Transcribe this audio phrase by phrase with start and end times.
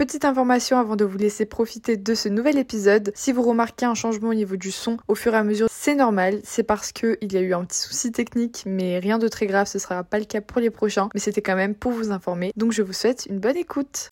[0.00, 3.12] Petite information avant de vous laisser profiter de ce nouvel épisode.
[3.14, 5.94] Si vous remarquez un changement au niveau du son au fur et à mesure, c'est
[5.94, 6.40] normal.
[6.42, 9.66] C'est parce qu'il y a eu un petit souci technique, mais rien de très grave.
[9.66, 11.10] Ce sera pas le cas pour les prochains.
[11.12, 12.50] Mais c'était quand même pour vous informer.
[12.56, 14.08] Donc je vous souhaite une bonne écoute.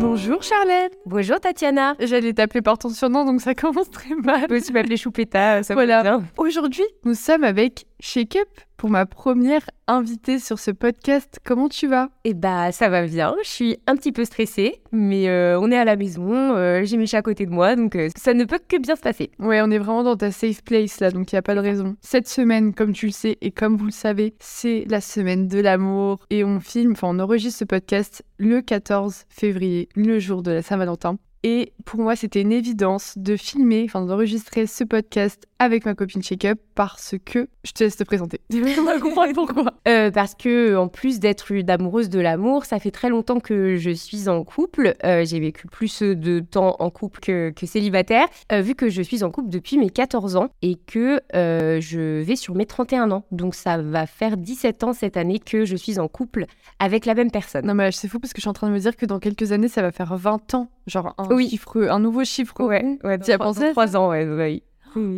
[0.00, 0.92] Bonjour Charlotte.
[1.06, 1.94] Bonjour Tatiana.
[1.98, 4.42] J'allais t'appeler par ton surnom, donc ça commence très mal.
[4.42, 6.20] Tu peux m'appeler Choupetta, ça voilà.
[6.36, 11.40] Aujourd'hui, nous sommes avec Shake Up pour ma première invitée sur ce podcast.
[11.44, 12.08] Comment tu vas?
[12.24, 13.34] Eh bah ça va bien.
[13.42, 16.32] Je suis un petit peu stressée, mais euh, on est à la maison.
[16.56, 18.94] euh, J'ai mes chats à côté de moi, donc euh, ça ne peut que bien
[18.94, 19.32] se passer.
[19.40, 21.60] Ouais, on est vraiment dans ta safe place là, donc il n'y a pas de
[21.60, 21.96] raison.
[22.00, 25.58] Cette semaine, comme tu le sais et comme vous le savez, c'est la semaine de
[25.60, 30.52] l'amour et on filme, enfin on enregistre ce podcast le 14 février, le jour de
[30.52, 31.18] la Saint-Valentin.
[31.44, 36.22] Et pour moi, c'était une évidence de filmer, enfin d'enregistrer ce podcast avec ma copine
[36.22, 38.40] Shake Up parce que je te laisse te présenter.
[38.50, 39.72] Tu vas comprendre pourquoi.
[39.88, 43.76] Euh, parce que en plus d'être une amoureuse de l'amour, ça fait très longtemps que
[43.76, 44.94] je suis en couple.
[45.04, 49.02] Euh, J'ai vécu plus de temps en couple que, que célibataire, euh, vu que je
[49.02, 53.10] suis en couple depuis mes 14 ans et que euh, je vais sur mes 31
[53.10, 53.24] ans.
[53.32, 56.46] Donc ça va faire 17 ans cette année que je suis en couple
[56.78, 57.66] avec la même personne.
[57.66, 59.18] Non mais c'est fou parce que je suis en train de me dire que dans
[59.18, 60.68] quelques années, ça va faire 20 ans.
[60.86, 61.50] Genre un, Oui.
[61.50, 62.54] chiffre, un nouveau chiffre.
[62.60, 64.62] Ouais, ouais, Tu y as pensé dans trois ans, ouais, ouais.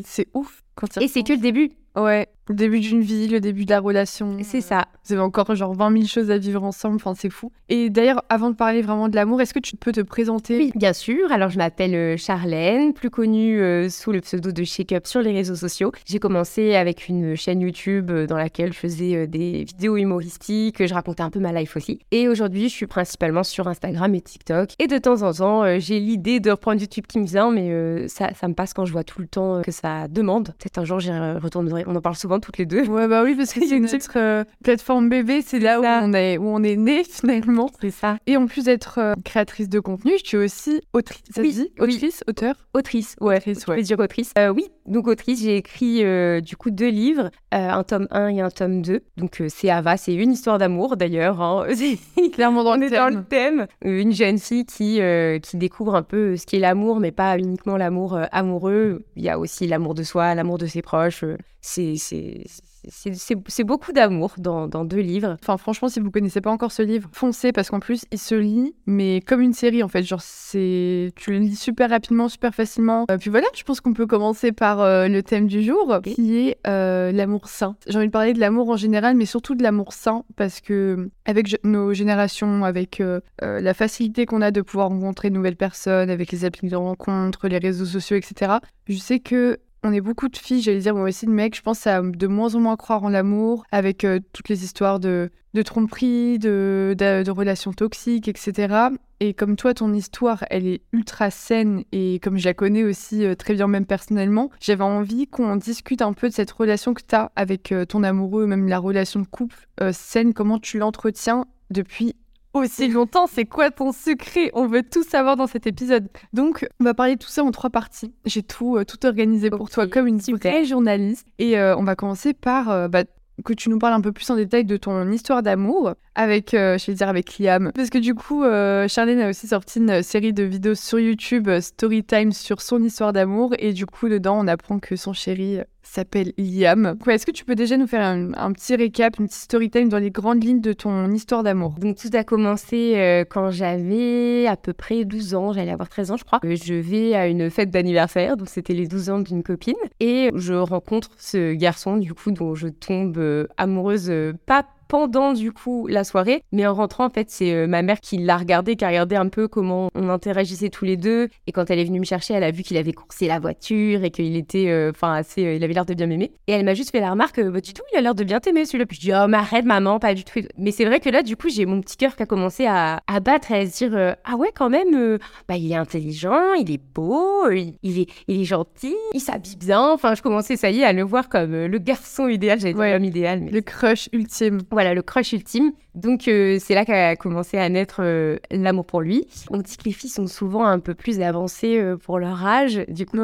[0.04, 0.62] C'est ouf.
[0.74, 3.80] Quand Et c'est que le début, Ouais, le début d'une vie, le début de la
[3.80, 4.36] relation.
[4.42, 4.86] c'est ça.
[5.04, 7.50] Vous avez encore genre 20 000 choses à vivre ensemble, enfin c'est fou.
[7.68, 10.56] Et d'ailleurs, avant de parler vraiment de l'amour, est-ce que tu peux te présenter?
[10.56, 11.30] Oui, bien sûr.
[11.32, 15.20] Alors, je m'appelle euh, Charlène, plus connue euh, sous le pseudo de Shake Up sur
[15.20, 15.92] les réseaux sociaux.
[16.06, 20.84] J'ai commencé avec une chaîne YouTube euh, dans laquelle je faisais euh, des vidéos humoristiques,
[20.84, 22.00] je racontais un peu ma life aussi.
[22.10, 24.70] Et aujourd'hui, je suis principalement sur Instagram et TikTok.
[24.78, 27.70] Et de temps en temps, euh, j'ai l'idée de reprendre YouTube qui me vient, mais
[27.70, 30.48] euh, ça, ça me passe quand je vois tout le temps euh, que ça demande.
[30.58, 31.79] Peut-être un jour, j'y retournerai.
[31.86, 32.86] On en parle souvent toutes les deux.
[32.86, 36.12] Ouais, bah oui, parce que c'est une autre euh, plateforme bébé, c'est là où on,
[36.12, 37.70] est, où on est né finalement.
[37.80, 38.18] C'est ça.
[38.26, 41.22] Et en plus d'être euh, créatrice de contenu, tu es aussi autrice.
[41.34, 41.94] Ça Oui, dit oui.
[41.94, 43.36] Autrice, auteur Autrice, ouais.
[43.38, 43.76] Autrice, Je ouais.
[43.76, 44.32] peux dire autrice.
[44.38, 48.40] Euh, oui, donc autrice, j'ai écrit euh, du coup deux livres, un tome 1 et
[48.40, 49.00] un tome 2.
[49.16, 51.40] Donc c'est Ava, c'est une histoire d'amour d'ailleurs.
[51.40, 51.66] hein.
[52.32, 53.66] Clairement dans On le est dans le thème.
[53.84, 55.00] Une jeune fille qui,
[55.42, 59.04] qui découvre un peu ce qu'est l'amour, mais pas uniquement l'amour amoureux.
[59.16, 61.24] Il y a aussi l'amour de soi, l'amour de ses proches.
[61.62, 62.44] C'est c'est-
[62.88, 65.36] c'est- c'est- c'est beaucoup d'amour dans, dans deux livres.
[65.42, 68.34] Enfin, franchement, si vous connaissez pas encore ce livre, foncez parce qu'en plus, il se
[68.34, 70.02] lit, mais comme une série en fait.
[70.02, 71.12] Genre, c'est.
[71.16, 73.04] Tu le lis super rapidement, super facilement.
[73.10, 76.38] Euh, puis voilà, je pense qu'on peut commencer par euh, le thème du jour, qui
[76.38, 77.76] est euh, l'amour sain.
[77.86, 81.10] J'ai envie de parler de l'amour en général, mais surtout de l'amour sain parce que,
[81.26, 83.02] avec nos générations, avec
[83.42, 87.48] la facilité qu'on a de pouvoir rencontrer de nouvelles personnes, avec les applis de rencontre,
[87.48, 88.52] les réseaux sociaux, etc.,
[88.88, 91.62] je sais que on est beaucoup de filles, j'allais dire moi aussi de mecs, je
[91.62, 95.30] pense à de moins en moins croire en l'amour, avec euh, toutes les histoires de,
[95.54, 98.74] de tromperie, de, relations toxiques, etc.
[99.20, 103.24] Et comme toi, ton histoire, elle est ultra saine, et comme je la connais aussi
[103.24, 107.02] euh, très bien même personnellement, j'avais envie qu'on discute un peu de cette relation que
[107.06, 111.46] tu as avec euh, ton amoureux, même la relation de couple saine, comment tu l'entretiens
[111.70, 112.14] depuis
[112.54, 113.26] aussi longtemps.
[113.26, 114.50] C'est quoi ton secret?
[114.54, 116.08] On veut tout savoir dans cet épisode.
[116.32, 118.12] Donc, on va parler de tout ça en trois parties.
[118.24, 120.52] J'ai tout, euh, tout organisé pour toi comme une super.
[120.52, 121.26] vraie journaliste.
[121.38, 123.04] Et euh, on va commencer par euh, bah,
[123.44, 126.86] que tu nous parles un peu plus en détail de ton histoire d'amour avec, je
[126.86, 127.72] vais dire avec Liam.
[127.74, 132.32] Parce que du coup, Charlène a aussi sorti une série de vidéos sur YouTube, Storytime,
[132.32, 133.54] sur son histoire d'amour.
[133.58, 136.96] Et du coup, dedans, on apprend que son chéri s'appelle Liam.
[137.08, 140.10] Est-ce que tu peux déjà nous faire un, petit récap, une petite storytime dans les
[140.10, 141.74] grandes lignes de ton histoire d'amour?
[141.80, 146.12] Donc tout a commencé euh, quand j'avais à peu près 12 ans, j'allais avoir 13
[146.12, 146.40] ans je crois.
[146.44, 150.30] Euh, Je vais à une fête d'anniversaire, donc c'était les 12 ans d'une copine, et
[150.34, 154.12] je rencontre ce garçon du coup dont je tombe euh, amoureuse,
[154.46, 158.00] pas pendant du coup la soirée, mais en rentrant en fait c'est euh, ma mère
[158.00, 161.52] qui l'a regardé, qui a regardé un peu comment on interagissait tous les deux, et
[161.52, 164.10] quand elle est venue me chercher, elle a vu qu'il avait coursé la voiture et
[164.10, 166.74] qu'il était, euh, enfin assez, euh, il avait l'air de bien m'aimer, et elle m'a
[166.74, 168.96] juste fait la remarque, bah, du tout, il a l'air de bien t'aimer celui-là, puis
[168.96, 171.36] je dis oh mais arrête maman, pas du tout, mais c'est vrai que là du
[171.36, 174.16] coup j'ai mon petit cœur qui a commencé à, à battre et à se dire
[174.24, 175.18] ah ouais quand même,
[175.48, 179.56] bah il est intelligent, il est beau, il, il est, il est gentil, il s'habille
[179.56, 182.72] bien, enfin je commençais ça y est à le voir comme le garçon idéal, j'allais
[182.74, 182.92] dire Ouais.
[182.94, 184.62] l'homme idéal, mais Le crush ultime.
[184.80, 185.72] Voilà, le crush ultime.
[185.94, 189.26] Donc euh, c'est là qu'a commencé à naître euh, l'amour pour lui.
[189.50, 192.80] On dit que les filles sont souvent un peu plus avancées euh, pour leur âge,
[192.88, 193.18] du coup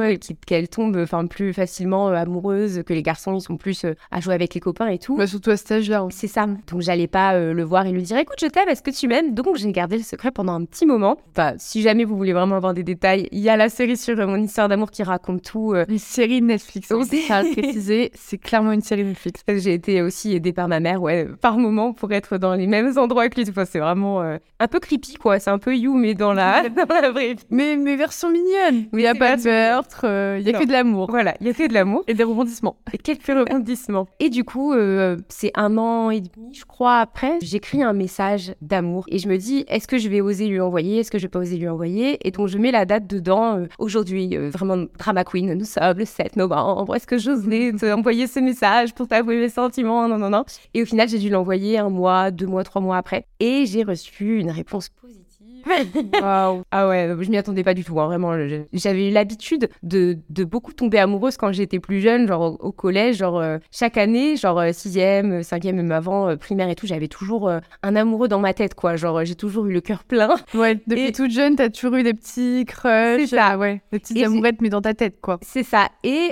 [0.47, 4.53] qu'elles tombent enfin plus facilement amoureuses que les garçons, ils sont plus à jouer avec
[4.53, 5.17] les copains et tout.
[5.17, 6.01] Bah, surtout à cet âge-là.
[6.01, 6.09] hein.
[6.11, 6.47] C'est ça.
[6.47, 9.33] Donc j'allais pas le voir et lui dire écoute je t'aime, est-ce que tu m'aimes?
[9.33, 11.17] Donc j'ai gardé le secret pendant un petit moment.
[11.31, 14.17] Enfin si jamais vous voulez vraiment avoir des détails, il y a la série sur
[14.27, 15.75] mon histoire d'amour qui raconte tout.
[15.89, 16.89] Une série Netflix.
[16.89, 16.97] Ça
[17.37, 19.43] à le préciser, c'est clairement une série Netflix.
[19.47, 22.99] J'ai été aussi aidée par ma mère, ouais, par moment pour être dans les mêmes
[22.99, 23.49] endroits que lui.
[23.49, 25.39] Enfin, c'est vraiment euh, un peu creepy, quoi.
[25.39, 27.45] C'est un peu You, mais dans la, dans la vraie vie.
[27.51, 28.87] Mais, mais version mignonne.
[28.93, 30.59] Il n'y a pas de meurtre, euh, il y a Non.
[30.59, 31.07] que de l'amour.
[31.09, 32.03] Voilà, il y a fait de l'amour.
[32.09, 32.77] Et des rebondissements.
[32.93, 34.09] Et quelques rebondissements.
[34.19, 38.53] Et du coup, euh, c'est un an et demi, je crois, après, j'écris un message
[38.61, 39.05] d'amour.
[39.07, 40.99] Et je me dis, est-ce que je vais oser lui envoyer?
[40.99, 42.19] Est-ce que je vais pas oser lui envoyer?
[42.27, 43.59] Et donc, je mets la date dedans.
[43.59, 46.97] euh, Aujourd'hui, euh, vraiment, drama queen, nous sommes le 7 novembre.
[46.97, 50.09] Est-ce que j'oserais te envoyer ce message pour t'avouer mes sentiments?
[50.09, 50.45] Non, non, non.
[50.75, 53.27] Et au final, j'ai dû l'envoyer un mois, deux mois, trois mois après.
[53.41, 55.26] Et j'ai reçu une réponse positive.
[56.23, 58.33] Ah ouais, je m'y attendais pas du tout, hein, vraiment.
[58.73, 62.73] J'avais eu l'habitude de, de beaucoup tomber amoureuse quand j'étais plus jeune, genre au, au
[62.73, 66.75] collège, genre euh, chaque année, genre euh, sixième, euh, cinquième, même avant, euh, primaire et
[66.75, 68.97] tout, j'avais toujours euh, un amoureux dans ma tête, quoi.
[68.97, 70.35] Genre, j'ai toujours eu le cœur plein.
[70.55, 73.21] Ouais, depuis Et- toute jeune, t'as toujours eu des petits crushs.
[73.29, 73.59] C'est ça.
[73.59, 73.83] ouais.
[73.93, 75.39] Des petites Et amourettes, mais dans ta tête, quoi.
[75.43, 75.89] C'est ça.
[76.05, 76.31] Et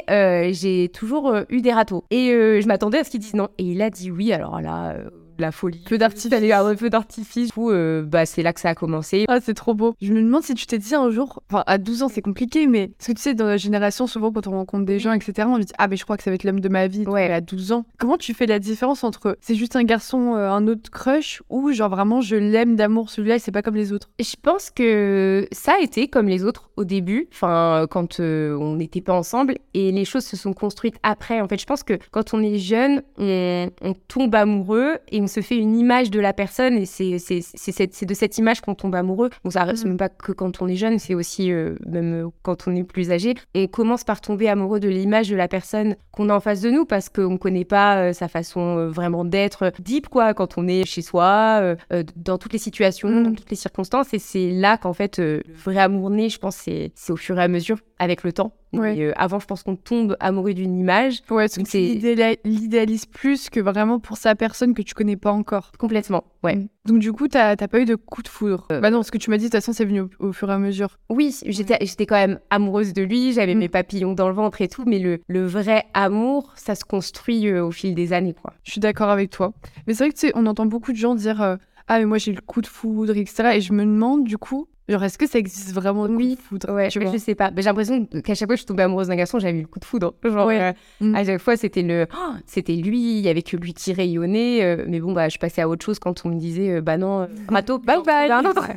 [0.53, 2.05] j'ai toujours eu des râteaux.
[2.11, 3.49] Et je m'attendais à ce qu'il dise non.
[3.59, 4.97] Et il a dit oui, alors là,
[5.39, 5.83] la folie.
[5.89, 6.33] Feu d'artifice.
[6.33, 7.49] Un feu d'artifice.
[7.49, 9.25] Du coup, euh, bah, c'est là que ça a commencé.
[9.29, 9.95] Ah, c'est trop beau.
[10.01, 12.67] Je me demande si tu t'es dit un jour, enfin, à 12 ans, c'est compliqué,
[12.67, 15.49] mais parce que tu sais, dans la génération, souvent, quand on rencontre des gens, etc.,
[15.51, 17.05] on dit Ah, mais je crois que ça va être l'homme de ma vie.
[17.07, 17.31] Ouais.
[17.31, 17.85] À 12 ans.
[17.99, 21.73] Comment tu fais la différence entre c'est juste un garçon, euh, un autre crush, ou
[21.73, 24.11] genre vraiment, je l'aime d'amour, celui-là, et c'est pas comme les autres?
[24.21, 28.77] Je pense que ça a été comme les autres au début, enfin quand euh, on
[28.77, 31.41] n'était pas ensemble et les choses se sont construites après.
[31.41, 35.27] En fait, je pense que quand on est jeune, on, on tombe amoureux et on
[35.27, 39.31] se fait une image de la personne et c'est de cette image qu'on tombe amoureux.
[39.43, 39.91] Bon, ça reste Mhm.
[39.91, 42.85] même pas que quand on est jeune, c'est aussi euh, même euh, quand on est
[42.85, 43.35] plus âgé.
[43.55, 46.71] On commence par tomber amoureux de l'image de la personne qu'on a en face de
[46.71, 50.85] nous parce qu'on connaît pas euh, sa façon vraiment d'être deep quoi quand on est
[50.87, 51.75] chez soi,
[52.17, 53.23] dans toutes les situations, Mhm.
[53.25, 56.29] dans toutes les circonstances et c'est là qu'en fait le vrai amour naît.
[56.29, 58.53] Je pense c'est c'est au fur et à mesure avec le temps.
[58.79, 58.97] Ouais.
[58.97, 61.73] Et, euh, avant, je pense qu'on tombe amoureux d'une image Ouais, parce que Donc tu
[61.73, 65.73] c'est- l'idéalises plus que vraiment pour sa personne que tu connais pas encore.
[65.79, 66.25] complètement.
[66.43, 66.57] Ouais.
[66.57, 66.69] Mm.
[66.87, 68.81] Donc, du coup, t'as pas eu de coup de foudre Euh.
[68.81, 70.51] Bah non, ce que tu m'as dit, de toute façon, c'est venu au, au fur
[70.51, 70.99] et à mesure.
[71.11, 73.59] Oui, j'étais j'étais quand même amoureuse de lui, j'avais Mm.
[73.59, 77.49] mes papillons dans le ventre et tout, mais le, le vrai amour, ça se construit
[77.49, 78.53] euh, au fil des années, quoi.
[78.65, 79.53] Je suis d'accord avec toi.
[79.87, 82.19] Mais c'est vrai que tu sais, on entend beaucoup de gens dire Ah, mais moi
[82.19, 83.57] j'ai le coup de foudre, etc.
[83.57, 86.31] Et je me demande du coup, genre, est-ce que ça existe vraiment le Oui.
[86.37, 86.73] coup de foudre?
[86.75, 87.15] Ouais, tu mais vois?
[87.15, 87.51] je sais pas.
[87.51, 89.67] Mais J'ai l'impression qu'à chaque fois que je tombais amoureuse d'un garçon, j'avais eu le
[89.67, 90.15] coup de foudre.
[90.25, 90.61] Genre, Ouais.
[90.61, 91.15] euh, Mm.
[91.15, 94.63] à chaque fois, c'était le, Oh, c'était lui, il y avait que lui qui rayonnait.
[94.63, 96.97] euh, mais bon, bah, je passais à autre chose quand on me disait, euh, bah
[96.99, 98.31] non, râteau, Bye bye.
[98.31, 98.69] un autre.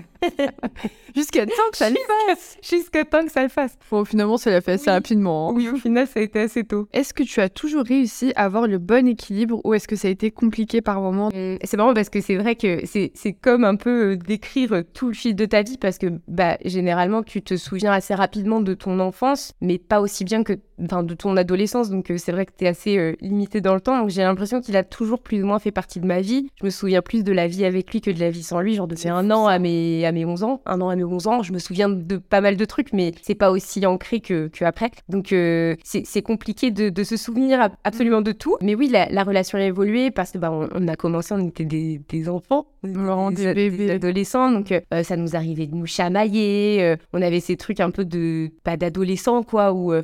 [1.16, 1.96] Jusqu'à temps que ça le
[2.28, 2.58] fasse.
[2.68, 3.78] Jusqu'à temps que ça le fasse.
[3.92, 4.94] Bon, finalement, ça l'a fait assez Oui.
[4.96, 5.50] rapidement.
[5.50, 5.54] hein.
[5.56, 6.88] Oui, au final, ça a été assez tôt.
[6.94, 10.08] Est-ce que tu as toujours réussi à avoir le bon équilibre ou est-ce que ça
[10.08, 11.30] a été compliqué par moments?
[11.34, 15.14] Hum, C'est marrant parce que c'est vrai que c'est comme un peu décrire tout le
[15.14, 19.00] fil de ta vie parce que bah, généralement tu te souviens assez rapidement de ton
[19.00, 21.90] enfance, mais pas aussi bien que enfin, de ton adolescence.
[21.90, 24.00] Donc euh, c'est vrai que tu es assez euh, limité dans le temps.
[24.00, 26.50] Donc j'ai l'impression qu'il a toujours plus ou moins fait partie de ma vie.
[26.60, 28.76] Je me souviens plus de la vie avec lui que de la vie sans lui.
[28.76, 30.62] Genre de C'est un an à mes, à mes 11 ans.
[30.66, 31.44] Un an à mes 11 ans.
[31.44, 34.66] Je me souviens de pas mal de trucs, mais c'est pas aussi ancré que, que
[34.66, 34.92] après.
[35.10, 38.58] Donc euh, c'est compliqué de, de se souvenir ab- absolument de tout.
[38.62, 41.48] Mais oui, la, la relation a évolué parce que bah, on, on a commencé, on
[41.48, 43.92] était des, des enfants, on des bébés.
[43.92, 44.52] adolescents.
[44.52, 46.82] Donc euh, ça nous arrivait de nous chamailler.
[46.84, 50.04] euh, on avait ces trucs un peu de pas d'adolescents quoi, où euh,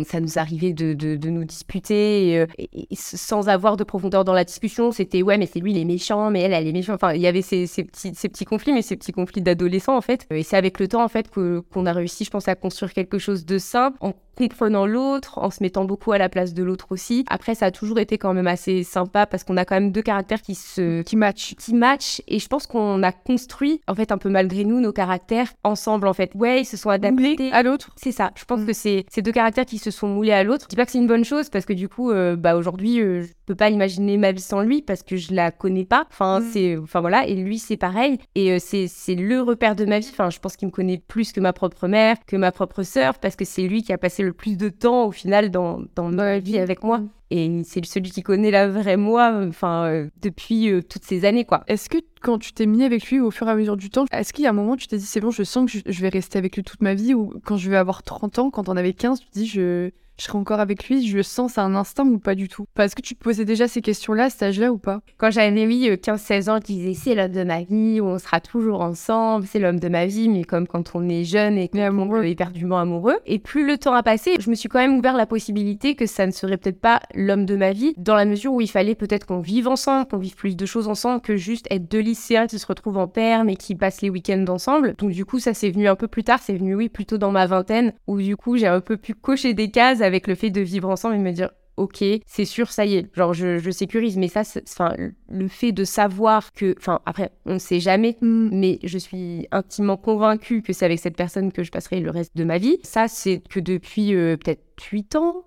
[0.00, 3.84] on, ça nous arrivait de, de, de nous disputer et, euh, et- sans avoir de
[3.84, 4.92] profondeur dans la discussion.
[4.92, 6.96] C'était ouais, mais c'est lui il est méchant, mais elle elle est méchante.
[7.02, 9.96] Enfin, il y avait ces, ces petits ces petits conflits, mais ces petits conflits d'adolescents
[9.96, 10.26] en fait.
[10.30, 12.92] Et c'est avec le temps en fait que qu'on a réussi, je pense, à construire
[12.92, 16.62] quelque chose de sain en comprenant l'autre, en se mettant beaucoup à la place de
[16.62, 17.24] l'autre aussi.
[17.28, 20.02] Après, ça a toujours été quand même assez sympa parce qu'on a quand même deux
[20.02, 24.12] caractères qui se qui match qui matchent et je pense qu'on a construit en fait
[24.12, 26.30] un peu malgré nous nos caractères ensemble en fait.
[26.36, 28.30] Ouais, ils se sont adaptés à l'autre c'est ça.
[28.36, 28.66] Je pense Mm.
[28.66, 30.64] que c'est ces deux caractères qui se sont moulés à l'autre.
[30.64, 33.00] Je dis pas que c'est une bonne chose parce que du coup, euh, bah aujourd'hui,
[33.00, 36.06] euh, je peux pas imaginer ma vie sans lui parce que je la connais pas.
[36.10, 36.44] Enfin, Mm.
[36.52, 37.26] c'est, enfin voilà.
[37.26, 38.18] Et lui, c'est pareil.
[38.34, 40.08] Et euh, c'est c'est le repère de ma vie.
[40.10, 43.18] Enfin, je pense qu'il me connaît plus que ma propre mère, que ma propre sœur,
[43.18, 46.08] parce que c'est lui qui a passé le plus de temps au final dans dans
[46.10, 47.00] ma vie avec moi.
[47.30, 49.40] Et c'est celui qui connaît la vraie moi.
[49.46, 51.62] Enfin, euh, depuis euh, toutes ces années, quoi.
[51.66, 54.06] Est-ce que quand tu t'es mis avec lui au fur et à mesure du temps,
[54.12, 55.78] est-ce qu'il y a un moment où tu t'es dit c'est bon, je sens que
[55.78, 58.38] je, je vais rester avec lui toute ma vie ou quand je vais avoir 30
[58.38, 61.22] ans, quand on avait 15, tu te dis je, je serai encore avec lui, je
[61.22, 64.24] sens un instinct ou pas du tout Est-ce que tu te posais déjà ces questions-là
[64.24, 65.00] à cet âge-là ou pas?
[65.16, 68.80] Quand j'avais, oui, 15-16 ans, je disais c'est l'homme de ma vie, on sera toujours
[68.80, 72.24] ensemble, c'est l'homme de ma vie, mais comme quand on est jeune et amoureux.
[72.24, 73.16] éperdument amoureux.
[73.26, 76.06] Et plus le temps a passé, je me suis quand même ouvert la possibilité que
[76.06, 78.94] ça ne serait peut-être pas l'homme de ma vie, dans la mesure où il fallait
[78.94, 82.46] peut-être qu'on vive ensemble, qu'on vive plus de choses ensemble que juste être deux lycéens
[82.46, 84.94] qui se retrouvent en paire mais qui passent les week-ends ensemble.
[84.98, 87.30] Donc du coup, ça c'est venu un peu plus tard, c'est venu oui plutôt dans
[87.30, 90.50] ma vingtaine, où du coup j'ai un peu pu cocher des cases avec le fait
[90.50, 94.16] de vivre ensemble et me dire ok, c'est sûr, ça y est, genre je, sécurise.
[94.16, 94.94] Mais ça, enfin,
[95.28, 98.48] le fait de savoir que, enfin, après, on ne sait jamais, mm.
[98.52, 102.36] mais je suis intimement convaincue que c'est avec cette personne que je passerai le reste
[102.36, 102.78] de ma vie.
[102.82, 105.44] Ça, c'est que depuis euh, peut-être 8 ans,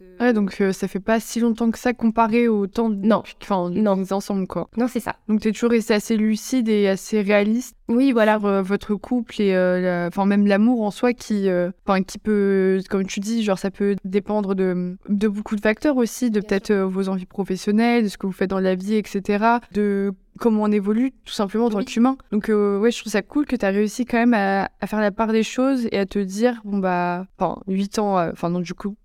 [0.00, 3.22] euh, ouais, donc euh, ça fait pas si longtemps que ça comparé au temps non.
[3.42, 4.02] enfin, non.
[4.10, 4.68] ensemble, quoi.
[4.76, 5.16] Non, c'est ça.
[5.28, 7.76] Donc t'es toujours resté assez lucide et assez réaliste.
[7.88, 8.38] Oui, voilà.
[8.44, 9.56] Euh, votre couple et
[10.06, 11.48] enfin même l'amour en soi qui,
[11.86, 15.96] enfin qui peut, comme tu dis, genre ça peut dépendre de, de beaucoup de facteurs
[15.96, 19.44] aussi, de peut-être vos envies professionnelles, de ce que vous faites dans la vie, etc.
[19.72, 22.16] De comment on évolue tout simplement en tant qu'humain.
[22.30, 25.00] Donc ouais, je trouve ça cool que tu as réussi quand même à, à, faire
[25.00, 28.60] la part des choses et à te dire bon bah enfin 8 ans enfin non
[28.60, 28.96] du coup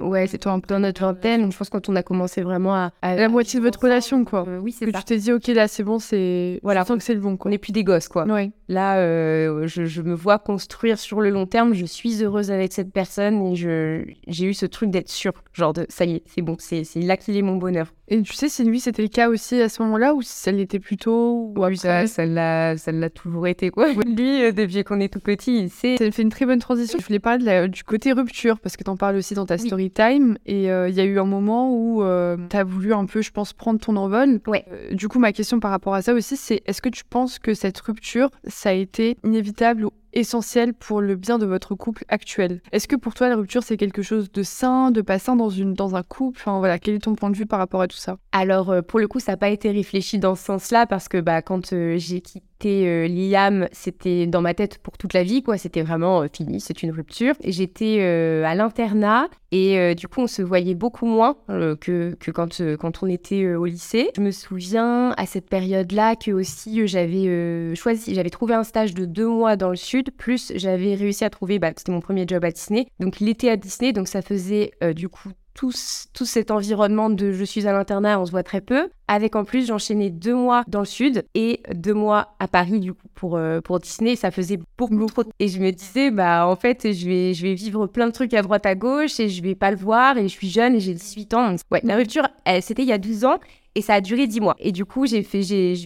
[0.00, 1.52] Ouais, c'est toi un peu dans notre vingtaine.
[1.52, 2.90] Je pense quand on a commencé vraiment à.
[3.02, 4.44] la moitié de votre relation, quoi.
[4.48, 4.92] Euh, oui, c'est ça.
[4.92, 6.58] Que tu t'es dit, ok, là, c'est bon, c'est.
[6.62, 6.84] Voilà.
[6.84, 7.48] Tant que c'est le bon, quoi.
[7.48, 8.24] On n'est plus des gosses, quoi.
[8.26, 8.50] Ouais.
[8.68, 11.74] Là, euh, je, je, me vois construire sur le long terme.
[11.74, 15.32] Je suis heureuse avec cette personne et je j'ai eu ce truc d'être sûre.
[15.52, 17.92] Genre, de ça y est, c'est bon, c'est là qu'il est mon bonheur.
[18.10, 20.50] Et tu sais si lui c'était le cas aussi à ce moment-là ou si ça
[20.50, 23.92] l'était plutôt ou ça, ça l'a ça l'a toujours été quoi.
[23.92, 25.96] Lui euh, depuis qu'on est tout petit, il sait.
[25.98, 26.98] Ça fait une très bonne transition.
[26.98, 29.67] Je voulais parler du côté rupture parce que tu en parles aussi dans ta story
[29.90, 33.06] time et euh, il y a eu un moment où euh, tu as voulu un
[33.06, 34.40] peu je pense prendre ton envol.
[34.46, 34.64] Ouais.
[34.92, 37.54] du coup ma question par rapport à ça aussi c'est est-ce que tu penses que
[37.54, 42.60] cette rupture ça a été inévitable ou essentiel pour le bien de votre couple actuel.
[42.72, 45.50] Est-ce que pour toi la rupture c'est quelque chose de sain, de pas sain dans,
[45.50, 46.38] une, dans un couple?
[46.40, 48.16] Enfin voilà, quel est ton point de vue par rapport à tout ça?
[48.32, 51.18] Alors euh, pour le coup ça n'a pas été réfléchi dans ce sens-là parce que
[51.18, 55.42] bah, quand euh, j'ai quitté euh, Liam, c'était dans ma tête pour toute la vie
[55.42, 57.34] quoi, c'était vraiment fini, c'est une rupture.
[57.44, 63.02] J'étais à l'internat et du coup on se voyait beaucoup moins que, que quand, quand
[63.02, 64.10] on était au lycée.
[64.16, 69.04] Je me souviens à cette période-là que aussi j'avais choisi, j'avais trouvé un stage de
[69.04, 72.44] deux mois dans le sud plus j'avais réussi à trouver, bah, c'était mon premier job
[72.44, 75.72] à Disney, donc l'été à Disney, donc ça faisait euh, du coup tout,
[76.12, 79.44] tout, cet environnement de je suis à l'internat, on se voit très peu, avec en
[79.44, 83.36] plus j'enchaînais deux mois dans le sud et deux mois à Paris du coup pour,
[83.36, 85.24] euh, pour Disney, ça faisait beaucoup trop.
[85.40, 88.34] Et je me disais, bah en fait, je vais, je vais vivre plein de trucs
[88.34, 90.80] à droite à gauche et je vais pas le voir et je suis jeune et
[90.80, 91.56] j'ai 18 ans.
[91.72, 92.28] Ouais, la rupture,
[92.60, 93.40] c'était il y a 12 ans
[93.74, 94.56] et ça a duré dix mois.
[94.58, 95.42] Et du coup, j'ai fait,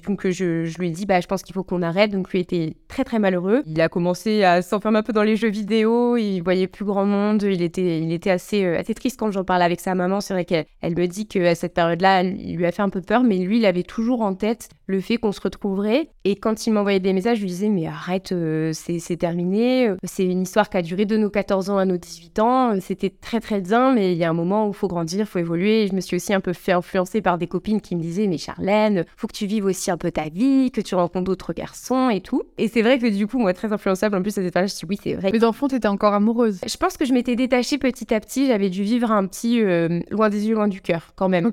[0.07, 2.11] donc je, je, lui ai dit, bah, je pense qu'il faut qu'on arrête.
[2.11, 3.63] Donc lui était très très malheureux.
[3.67, 6.17] Il a commencé à s'enfermer un peu dans les jeux vidéo.
[6.17, 7.43] Il voyait plus grand monde.
[7.43, 10.21] Il était, il était assez, euh, assez triste quand j'en parlais avec sa maman.
[10.21, 13.03] C'est vrai qu'elle elle me dit qu'à cette période-là, il lui a fait un peu
[13.03, 16.09] peur, mais lui, il avait toujours en tête le fait qu'on se retrouverait.
[16.25, 19.91] Et quand il m'envoyait des messages, je lui disais, mais arrête, euh, c'est terminé.
[20.05, 22.81] C'est une histoire qui a duré de nos 14 ans à nos 18 ans.
[22.81, 25.27] C'était très très bien, mais il y a un moment où il faut grandir, il
[25.27, 25.89] faut évoluer.
[25.89, 28.39] je me suis aussi un peu fait influencer par des copines qui me disaient mais
[28.39, 32.11] Charlène, faut que tu vives aussi un peu ta vie, que tu rencontres d'autres garçons
[32.11, 32.43] et tout.
[32.59, 34.77] Et c'est vrai que du coup, moi, très influençable en plus à cette page, je
[34.77, 35.31] dis oui, c'est vrai.
[35.33, 36.61] Mais dans le fond, t'étais encore amoureuse.
[36.67, 38.47] Je pense que je m'étais détachée petit à petit.
[38.47, 41.51] J'avais dû vivre un petit euh, loin des yeux, loin du cœur quand même.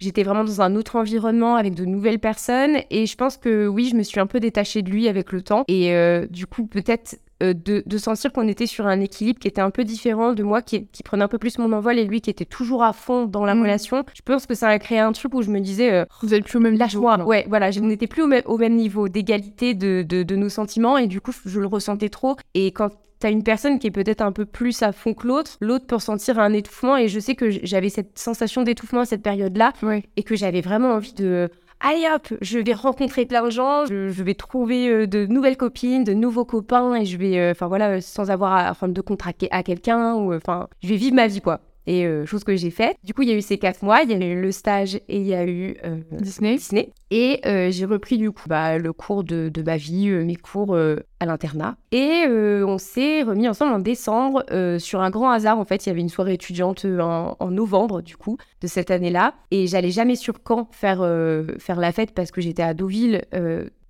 [0.00, 3.88] J'étais vraiment dans un autre environnement avec de nouvelles personnes et je pense que oui,
[3.90, 6.66] je me suis un peu détachée de lui avec le temps et euh, du coup
[6.66, 10.42] peut-être euh, de, sentir qu'on était sur un équilibre qui était un peu différent de
[10.42, 13.26] moi, qui, prenait un peu plus mon envol et lui qui était toujours à fond
[13.26, 13.62] dans la mm.
[13.62, 14.04] relation.
[14.14, 16.44] Je pense que ça a créé un truc où je me disais, euh, vous êtes
[16.44, 17.24] plus au même lâche-moi.
[17.24, 21.06] Ouais, voilà, je n'étais plus au, au, même niveau d'égalité de, de, nos sentiments et
[21.06, 22.36] du coup, je le ressentais trop.
[22.54, 25.56] Et quand t'as une personne qui est peut-être un peu plus à fond que l'autre,
[25.60, 29.22] l'autre peut ressentir un étouffement et je sais que j'avais cette sensation d'étouffement à cette
[29.22, 29.72] période-là
[30.16, 34.22] et que j'avais vraiment envie de allez hop, je vais rencontrer plein de gens, je,
[34.22, 38.00] vais trouver euh, de nouvelles copines, de nouveaux copains et je vais, euh, enfin voilà,
[38.00, 41.40] sans avoir à, enfin, de contracter à quelqu'un ou enfin, je vais vivre ma vie
[41.40, 42.96] quoi et euh, chose que j'ai faite.
[43.02, 44.96] Du coup, il y a eu ces quatre mois, il y a eu le stage
[44.96, 45.76] et il y a eu
[46.12, 46.56] Disney.
[46.56, 46.92] Disney.
[47.10, 47.40] Et
[47.70, 51.76] j'ai repris du coup bah, le cours de, de ma vie, mes cours à l'internat.
[51.90, 54.44] Et on s'est remis ensemble en décembre
[54.78, 55.58] sur un grand hasard.
[55.58, 58.90] En fait, il y avait une soirée étudiante en, en novembre du coup de cette
[58.90, 59.34] année-là.
[59.50, 60.98] Et j'allais jamais sur Caen faire,
[61.58, 63.22] faire la fête parce que j'étais à Deauville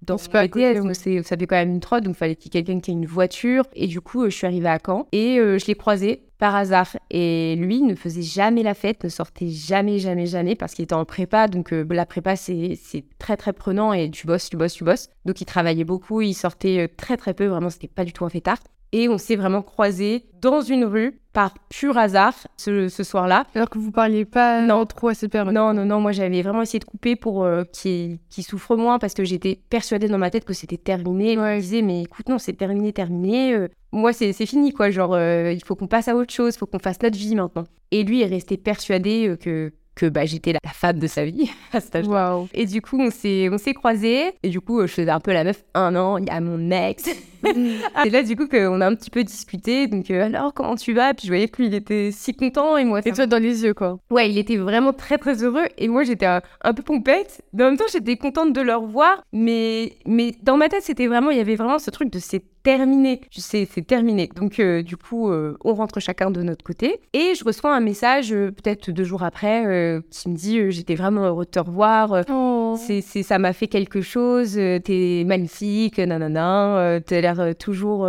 [0.03, 2.63] dans ce BTS, ça fait quand même une trotte, donc il fallait qu'il y ait
[2.63, 3.65] quelqu'un qui ait une voiture.
[3.75, 6.97] Et du coup, je suis arrivée à Caen et je l'ai croisé par hasard.
[7.11, 10.95] Et lui ne faisait jamais la fête, ne sortait jamais, jamais, jamais parce qu'il était
[10.95, 11.49] en prépa.
[11.49, 12.79] Donc la prépa, c'est
[13.19, 15.11] très, très prenant et tu bosses, tu bosses, tu bosses.
[15.25, 17.47] Donc il travaillait beaucoup, il sortait très, très peu.
[17.47, 18.59] Vraiment, c'était pas du tout un fêtard.
[18.93, 23.45] Et on s'est vraiment croisés dans une rue par pur hasard ce, ce soir-là.
[23.55, 24.87] Alors que vous parliez pas Non.
[24.87, 25.53] trop à cette période.
[25.55, 29.15] Non, non, non, moi j'avais vraiment essayé de couper pour euh, qu'il souffre moins parce
[29.15, 31.35] que j'étais persuadée dans ma tête que c'était terminé.
[31.35, 31.61] Je me Ouais.
[31.61, 33.53] disais, mais écoute, non, c'est terminé, terminé.
[33.55, 34.91] euh, moi, c'est c'est fini, quoi.
[34.91, 37.35] Genre, euh, il faut qu'on passe à autre chose, il faut qu'on fasse notre vie
[37.35, 37.65] maintenant.
[37.91, 41.81] Et lui est resté persuadé que, que bah, j'étais la, femme de sa vie à
[41.81, 42.45] cet âge-là.
[42.55, 44.33] Et du coup, on s'est, on s'est croisés.
[44.43, 46.71] Et du coup, je faisais un peu la meuf un an, il y a mon
[46.71, 47.09] ex.
[47.45, 49.87] et là, du coup, qu'on a un petit peu discuté.
[49.87, 51.15] Donc, euh, alors, comment tu vas?
[51.15, 52.77] Puis je voyais que lui, il était si content.
[52.77, 53.99] Et moi, Et ça toi dans les yeux quoi.
[54.11, 57.65] Ouais, il était vraiment très très heureux et moi j'étais un, un peu pompette, mais
[57.65, 61.31] en même temps j'étais contente de le revoir, mais mais dans ma tête c'était vraiment
[61.31, 64.29] il y avait vraiment ce truc de c'est terminé, je sais c'est terminé.
[64.37, 67.81] Donc euh, du coup euh, on rentre chacun de notre côté et je reçois un
[67.81, 72.23] message euh, peut-être deux jours après qui me dit j'étais vraiment heureux de te revoir,
[72.31, 72.77] Oh.
[72.79, 78.09] c'est, ça m'a fait quelque chose, t'es magnifique, nanana, t'as l'air toujours,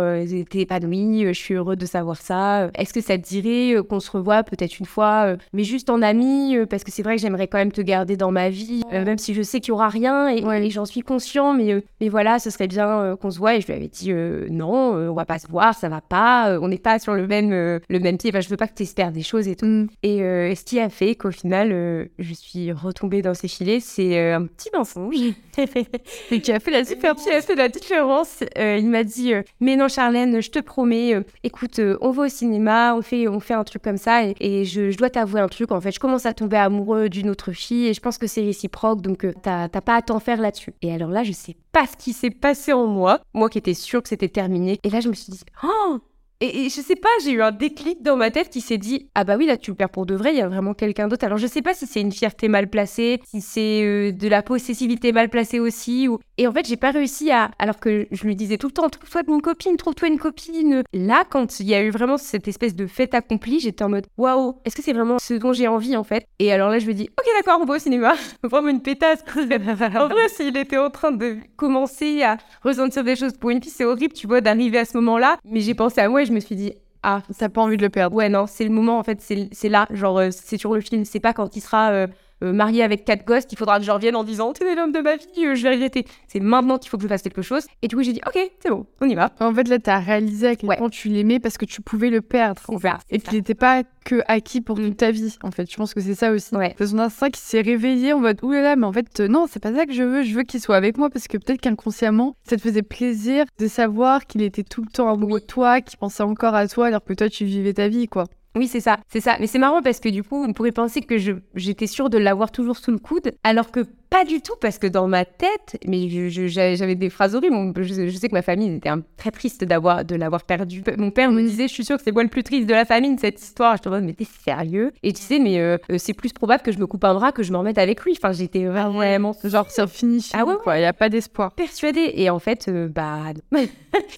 [0.50, 2.70] t'es épanouie, je suis heureux de savoir ça.
[2.74, 6.56] Est-ce que ça te dirait qu'on se revoit peut-être une fois, mais juste en ami,
[6.68, 9.34] parce que c'est vrai que j'aimerais quand même te garder dans ma vie, même si
[9.34, 10.64] je sais qu'il y aura rien et, Ouais.
[10.66, 13.54] et j'en suis conscient, mais, mais voilà, ce serait bien qu'on se voit.
[13.56, 14.12] Et je lui avais dit
[14.50, 17.14] non, euh, on va pas se voir, ça va pas, euh, on n'est pas sur
[17.14, 19.48] le même, euh, le même pied, enfin, je veux pas que tu espères des choses
[19.48, 19.66] et tout.
[19.66, 19.88] Mm.
[20.02, 20.18] Et
[20.54, 24.70] ce qui a fait qu'au final, je suis retombée dans ses filets, c'est un petit
[24.74, 25.14] mensonge.
[26.30, 27.22] Et qui a fait la différence.
[27.22, 28.42] Qui a fait la différence.
[28.56, 33.02] Il m'a dit Mais non, Charlène, je te promets, écoute, on va au cinéma, on
[33.02, 35.70] fait, on fait un truc comme ça, et, et je, je dois t'avouer un truc.
[35.72, 38.42] En fait, je commence à tomber amoureux d'une autre fille, et je pense que c'est
[38.42, 40.72] réciproque, donc t'as t'as pas à t'en faire là-dessus.
[40.82, 43.74] Et alors là, je sais pas ce qui s'est passé en moi, moi qui étais
[43.74, 44.78] sûre que c'était terminé.
[44.82, 45.98] Et là, je me suis dit Oh
[46.42, 49.24] et, je sais pas, j'ai eu un déclic dans ma tête qui s'est dit ah
[49.24, 51.26] bah oui là tu le perds pour de vrai, il y a vraiment quelqu'un d'autre.
[51.26, 54.42] Alors je sais pas si c'est une fierté mal placée, si c'est euh, de la
[54.42, 58.36] possessivité mal placée aussi et en fait j'ai pas réussi à alors que je lui
[58.36, 60.82] disais tout le temps trouve-toi une copine, trouve-toi une copine.
[60.94, 64.06] Là quand il y a eu vraiment cette espèce de fait accompli, j'étais en mode
[64.16, 66.26] waouh, est-ce que c'est vraiment ce dont j'ai envie en fait?
[66.38, 69.22] Et alors là je me dis ok d'accord on va au cinéma, vraiment une pétasse.
[69.36, 73.70] en vrai s'il était en train de commencer à ressentir des choses pour une fille
[73.70, 76.34] c'est horrible tu vois d'arriver à ce moment-là, mais j'ai pensé à moi et je
[76.34, 76.72] me suis dit
[77.02, 78.16] ah T'as pas envie de le perdre.
[78.16, 81.04] Ouais, non, c'est le moment, en fait, c'est là, genre, euh, c'est sur le film,
[81.04, 82.06] c'est pas quand il sera
[82.42, 85.00] euh, marié avec quatre gosses qu'il faudra que je revienne en disant T'es l'homme de
[85.00, 86.04] ma vie, euh, je vais regretter.
[86.28, 87.64] C'est maintenant qu'il faut que je fasse quelque chose.
[87.82, 89.30] Et du coup, j'ai dit Ok, c'est bon, on y va.
[89.40, 90.76] En fait, là, t'as réalisé à quel Ouais.
[90.76, 92.62] point tu l'aimais parce que tu pouvais le perdre.
[92.78, 92.98] Verra.
[93.10, 94.84] Et qu'il n'était pas que acquis pour Mm.
[94.84, 95.70] toute ta vie, en fait.
[95.70, 96.54] Je pense que c'est ça aussi.
[96.56, 96.74] Ouais.
[96.78, 99.60] C'est son instinct qui s'est réveillé en mode oulala, mais en fait, euh, non, c'est
[99.62, 100.22] pas ça que je veux.
[100.22, 103.66] Je veux qu'il soit avec moi parce que peut-être qu'inconsciemment, ça te faisait plaisir de
[103.66, 107.04] savoir qu'il était tout le temps amoureux de toi, qu'il pensait encore à toi alors
[107.04, 108.24] que toi, tu vivais ta vie, quoi.
[108.56, 109.36] Oui, c'est ça, c'est ça.
[109.38, 111.16] Mais c'est marrant parce que du coup, on pourrait penser que
[111.54, 114.86] j'étais sûre de l'avoir toujours sous le coude, alors que pas du tout, parce que
[114.88, 116.08] dans ma tête, mais
[116.48, 117.72] j'avais des phrases horribles.
[117.82, 120.82] Je, je sais que ma famille était un- très triste d'avoir de l'avoir perdu.
[120.98, 122.84] Mon père me disait, je suis sûre que c'est moi le plus triste de la
[122.84, 123.76] famille de cette histoire.
[123.76, 124.92] Je te demande, mais t'es sérieux?
[125.02, 127.30] Et tu sais, mais euh, euh, c'est plus probable que je me coupe un bras
[127.32, 128.14] que je me remette avec lui.
[128.20, 130.76] Enfin, j'étais vraiment Genre, c'est fini, Ah ouais, quoi.
[130.76, 131.52] Il n'y a pas d'espoir.
[131.52, 133.18] persuadée et en fait euh, bah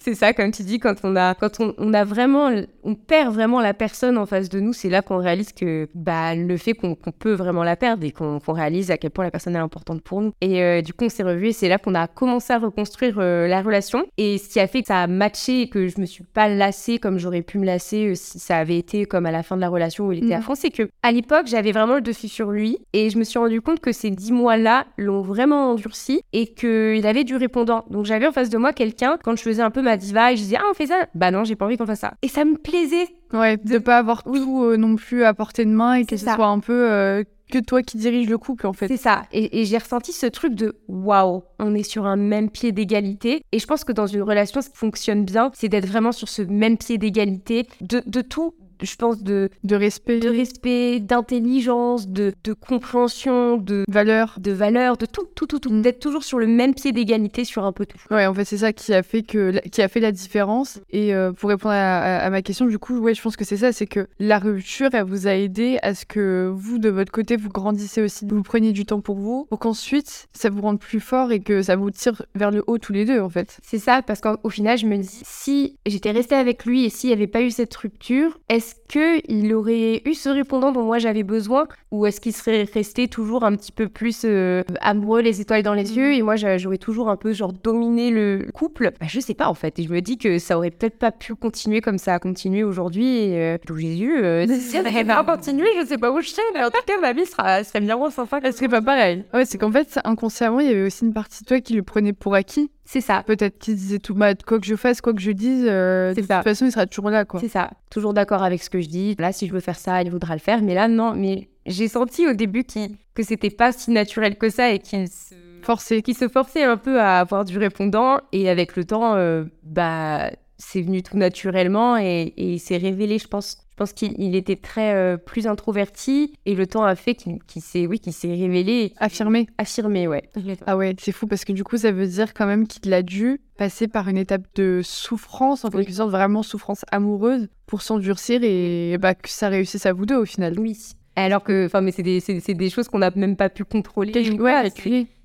[0.01, 2.49] c'est ça comme tu dis quand on a quand on, on a vraiment
[2.83, 6.35] on perd vraiment la personne en face de nous c'est là qu'on réalise que bah
[6.35, 9.31] le fait qu'on peut vraiment la perdre et qu'on qu'on réalise à quel point la
[9.31, 10.31] personne est importante pour nous.
[10.41, 13.15] Et euh, du coup on s'est revus et c'est là qu'on a commencé à reconstruire
[13.19, 14.05] euh, la relation.
[14.17, 16.47] Et ce qui a fait que ça a matché et que je me suis pas
[16.47, 19.55] lassée comme j'aurais pu me lasser euh, si ça avait été comme à la fin
[19.55, 20.43] de la relation où il était à Mhm.
[20.43, 23.39] fond c'est que à l'époque j'avais vraiment le dessus sur lui et je me suis
[23.39, 27.85] rendu compte que ces dix mois là l'ont vraiment endurci et qu'il avait du répondant.
[27.89, 30.37] Donc j'avais en face de moi quelqu'un quand je faisais un peu ma diva et
[30.37, 31.07] je disais ah on fait ça!
[31.15, 32.13] Bah non j'ai pas envie qu'on fasse ça.
[32.21, 33.07] Et ça me plaisait.
[33.33, 36.25] Ouais, de pas avoir tout euh, non plus à portée de main et que ce
[36.25, 36.35] ça.
[36.35, 38.87] soit un peu euh, que toi qui dirige le couple, en fait.
[38.87, 39.23] C'est ça.
[39.31, 43.43] Et, j'ai ressenti ce truc de waouh, on est sur un même pied d'égalité.
[43.51, 46.29] Et je pense que dans une relation, ce qui fonctionne bien, c'est d'être vraiment sur
[46.29, 48.55] ce même pied d'égalité de tout.
[48.83, 54.35] Je pense de, De respect, de respect, d'intelligence, de, de compréhension, de, valeur.
[54.39, 55.69] de valeur, de tout, tout, tout, tout.
[55.81, 57.97] D'être toujours sur le même pied d'égalité sur un peu tout.
[58.11, 60.79] Ouais, en fait, c'est ça qui a fait que qui a fait la différence.
[60.91, 63.45] Et euh, pour répondre à, à- à ma question, du coup, ouais, je pense que
[63.45, 66.89] c'est ça, c'est que la rupture, elle vous a aidé à ce que vous, de
[66.89, 70.61] votre côté, vous grandissez aussi, vous preniez du temps pour vous, pour qu'ensuite, ça vous
[70.61, 73.29] rende plus fort et que ça vous tire vers le haut tous les deux, en
[73.29, 73.57] fait.
[73.63, 76.89] C'est ça, parce qu'au au final, je me dis, si j'étais restée avec lui et
[76.89, 80.99] s'il n'y avait pas eu cette rupture, est-ce qu'il aurait eu ce répondant dont moi
[80.99, 85.41] j'avais besoin ou est-ce qu'il serait resté toujours un petit peu plus euh, amoureux, les
[85.41, 88.91] étoiles dans les yeux et moi j'a- j'aurais toujours un peu genre dominé le couple?
[88.99, 91.11] Bah, Je sais pas en fait, et je me dis que ça aurait peut-être pas
[91.11, 93.07] pu continuer comme ça a continué aujourd'hui.
[93.17, 96.41] Et euh, Jésus, euh, si ça n'avait pas continué, je sais pas où je serais,
[96.53, 98.39] mais en tout cas, ma vie sera, serait bien moins sympa.
[98.43, 99.23] Ce serait pas pareil.
[99.33, 101.83] Ouais, c'est qu'en fait, inconsciemment, il y avait aussi une partie de toi qui le
[101.83, 102.69] prenait pour acquis.
[102.93, 103.23] C'est ça.
[103.25, 106.21] Peut-être qu'il disait tout, bah, quoi que je fasse, quoi que je dise, euh, de
[106.21, 107.39] toute façon, il sera toujours là, quoi.
[107.39, 107.71] C'est ça.
[107.89, 109.15] Toujours d'accord avec ce que je dis.
[109.17, 110.61] Là, si je veux faire ça, il voudra le faire.
[110.61, 111.15] Mais là, non.
[111.15, 112.79] Mais j'ai senti au début qu
[113.15, 116.77] que c'était pas si naturel que ça et qu'il se forçait, qu'il se forçait un
[116.77, 118.19] peu à avoir du répondant.
[118.31, 120.29] Et avec le temps, euh, bah,
[120.63, 124.55] c'est venu tout naturellement et, et il s'est révélé, je pense, je pense qu'il était
[124.55, 128.93] très euh, plus introverti et le temps a fait qu'il s'est oui, qu'il s'est révélé.
[128.97, 129.47] Affirmé.
[129.57, 130.29] Affirmé, ouais.
[130.65, 133.01] Ah ouais, c'est fou parce que du coup, ça veut dire quand même qu'il a
[133.01, 138.41] dû passer par une étape de souffrance, en quelque sorte vraiment souffrance amoureuse, pour s'endurcir
[138.43, 140.59] et bah, que ça réussisse à vous deux au final.
[140.59, 140.77] Oui.
[141.15, 144.11] Alors que, enfin, mais c'est des, des, choses qu'on n'a même pas pu contrôler.
[144.39, 144.71] Ouais,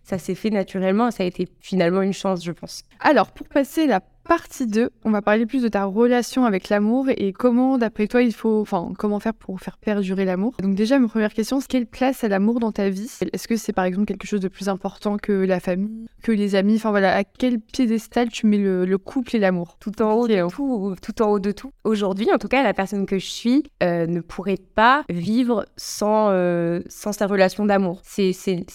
[0.08, 2.82] ça s'est fait naturellement, ça a été finalement une chance, je pense.
[3.00, 7.06] Alors, pour passer la partie 2, on va parler plus de ta relation avec l'amour
[7.08, 10.54] et comment, d'après toi, il faut, enfin, comment faire pour faire perdurer l'amour.
[10.62, 13.10] Donc déjà, ma première question, c'est quelle place a l'amour dans ta vie?
[13.32, 16.54] Est-ce que c'est par exemple quelque chose de plus important que la famille, que les
[16.54, 16.76] amis?
[16.76, 19.78] Enfin voilà, à quel piédestal tu mets le, couple et l'amour?
[19.80, 21.72] Tout en haut de tout, tout en haut de tout.
[21.84, 26.28] Aujourd'hui, en tout cas, la personne que je suis euh, ne pourrait pas vivre sans,
[26.30, 28.02] euh, sans sa relation d'amour.
[28.04, 28.34] C'est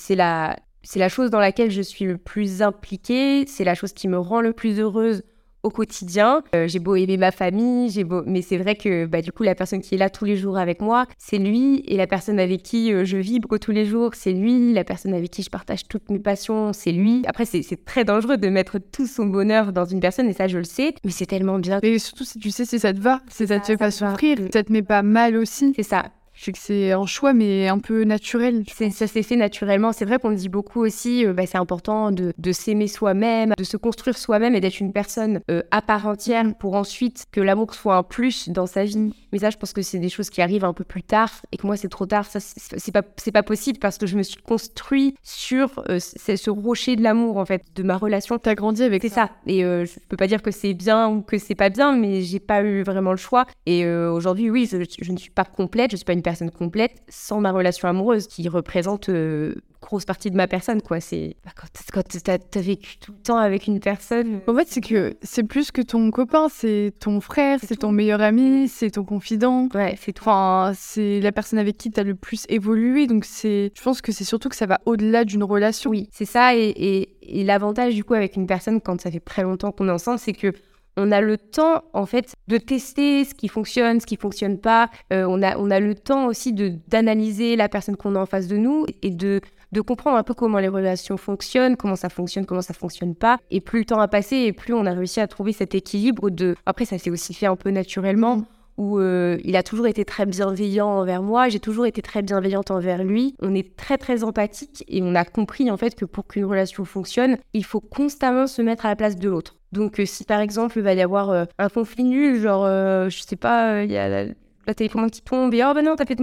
[0.09, 4.09] la c'est la chose dans laquelle je suis le plus impliquée, c'est la chose qui
[4.09, 5.23] me rend le plus heureuse
[5.63, 6.43] au quotidien.
[6.53, 9.43] Euh, j'ai beau aimer ma famille, j'ai beau, mais c'est vrai que bah, du coup
[9.43, 12.39] la personne qui est là tous les jours avec moi, c'est lui, et la personne
[12.39, 15.49] avec qui euh, je vibre tous les jours, c'est lui, la personne avec qui je
[15.49, 17.23] partage toutes mes passions, c'est lui.
[17.27, 20.57] Après c'est très dangereux de mettre tout son bonheur dans une personne, et ça je
[20.57, 21.79] le sais, mais c'est tellement bien.
[21.81, 24.37] Et surtout si tu sais si ça te va, si ça, te fait pas souffrir,
[24.51, 25.73] ça te met pas mal aussi.
[25.75, 26.05] C'est ça.
[26.33, 28.63] Je sais que c'est un choix, mais un peu naturel.
[28.67, 29.91] Ça s'est fait naturellement.
[29.91, 33.77] C'est vrai qu'on dit beaucoup aussi, euh, bah, c'est important de, s'aimer soi-même, de se
[33.77, 37.95] construire soi-même et d'être une personne euh, à part entière pour ensuite que l'amour soit
[37.95, 39.13] un plus dans sa vie.
[39.31, 41.57] Mais ça, je pense que c'est des choses qui arrivent un peu plus tard et
[41.57, 42.25] que moi, c'est trop tard.
[42.25, 46.95] Ça, c'est pas, pas possible parce que je me suis construit sur euh, ce rocher
[46.95, 48.39] de l'amour, en fait, de ma relation.
[48.39, 49.09] T'as grandi avec ça.
[49.09, 49.29] C'est ça.
[49.45, 52.39] Et je peux pas dire que c'est bien ou que c'est pas bien, mais j'ai
[52.39, 53.45] pas eu vraiment le choix.
[53.67, 57.03] Et aujourd'hui, oui, je, je, ne suis pas complète, je suis pas une personne complète
[57.07, 60.99] sans ma relation amoureuse qui représente euh, grosse partie de ma personne quoi.
[60.99, 64.81] C'est bah, quand, tu as, vécu tout le temps avec une personne en fait c'est
[64.81, 69.03] que c'est plus que ton copain c'est ton frère c'est ton meilleur ami c'est ton
[69.03, 69.67] confident.
[69.75, 73.71] Ouais c'est enfin c'est la personne avec qui tu as le plus évolué donc c'est
[73.75, 75.91] je pense que c'est surtout que ça va au-delà d'une relation.
[75.91, 79.19] Oui c'est ça et, et, et l'avantage du coup avec une personne quand ça fait
[79.19, 80.53] très longtemps qu'on est ensemble c'est que
[80.97, 84.89] on a le temps en fait de tester ce qui fonctionne, ce qui fonctionne pas.
[85.11, 88.25] Euh, on, a, on a le temps aussi de d'analyser la personne qu'on a en
[88.25, 92.09] face de nous et de, de comprendre un peu comment les relations fonctionnent, comment ça
[92.09, 93.37] fonctionne, comment ça fonctionne pas.
[93.51, 96.29] Et plus le temps a passé et plus on a réussi à trouver cet équilibre
[96.29, 96.55] de.
[96.65, 98.43] Après, ça s'est aussi fait un peu naturellement.
[98.77, 102.71] Où euh, il a toujours été très bienveillant envers moi, j'ai toujours été très bienveillante
[102.71, 103.35] envers lui.
[103.39, 106.85] On est très très empathique et on a compris en fait que pour qu'une relation
[106.85, 109.55] fonctionne, il faut constamment se mettre à la place de l'autre.
[109.71, 113.21] Donc, euh, si par exemple, il va y avoir euh, un conflit nul, genre, je
[113.21, 114.25] sais pas, il y a la,
[114.67, 116.19] la, télécommande qui tombe, et oh bah non, t'as fait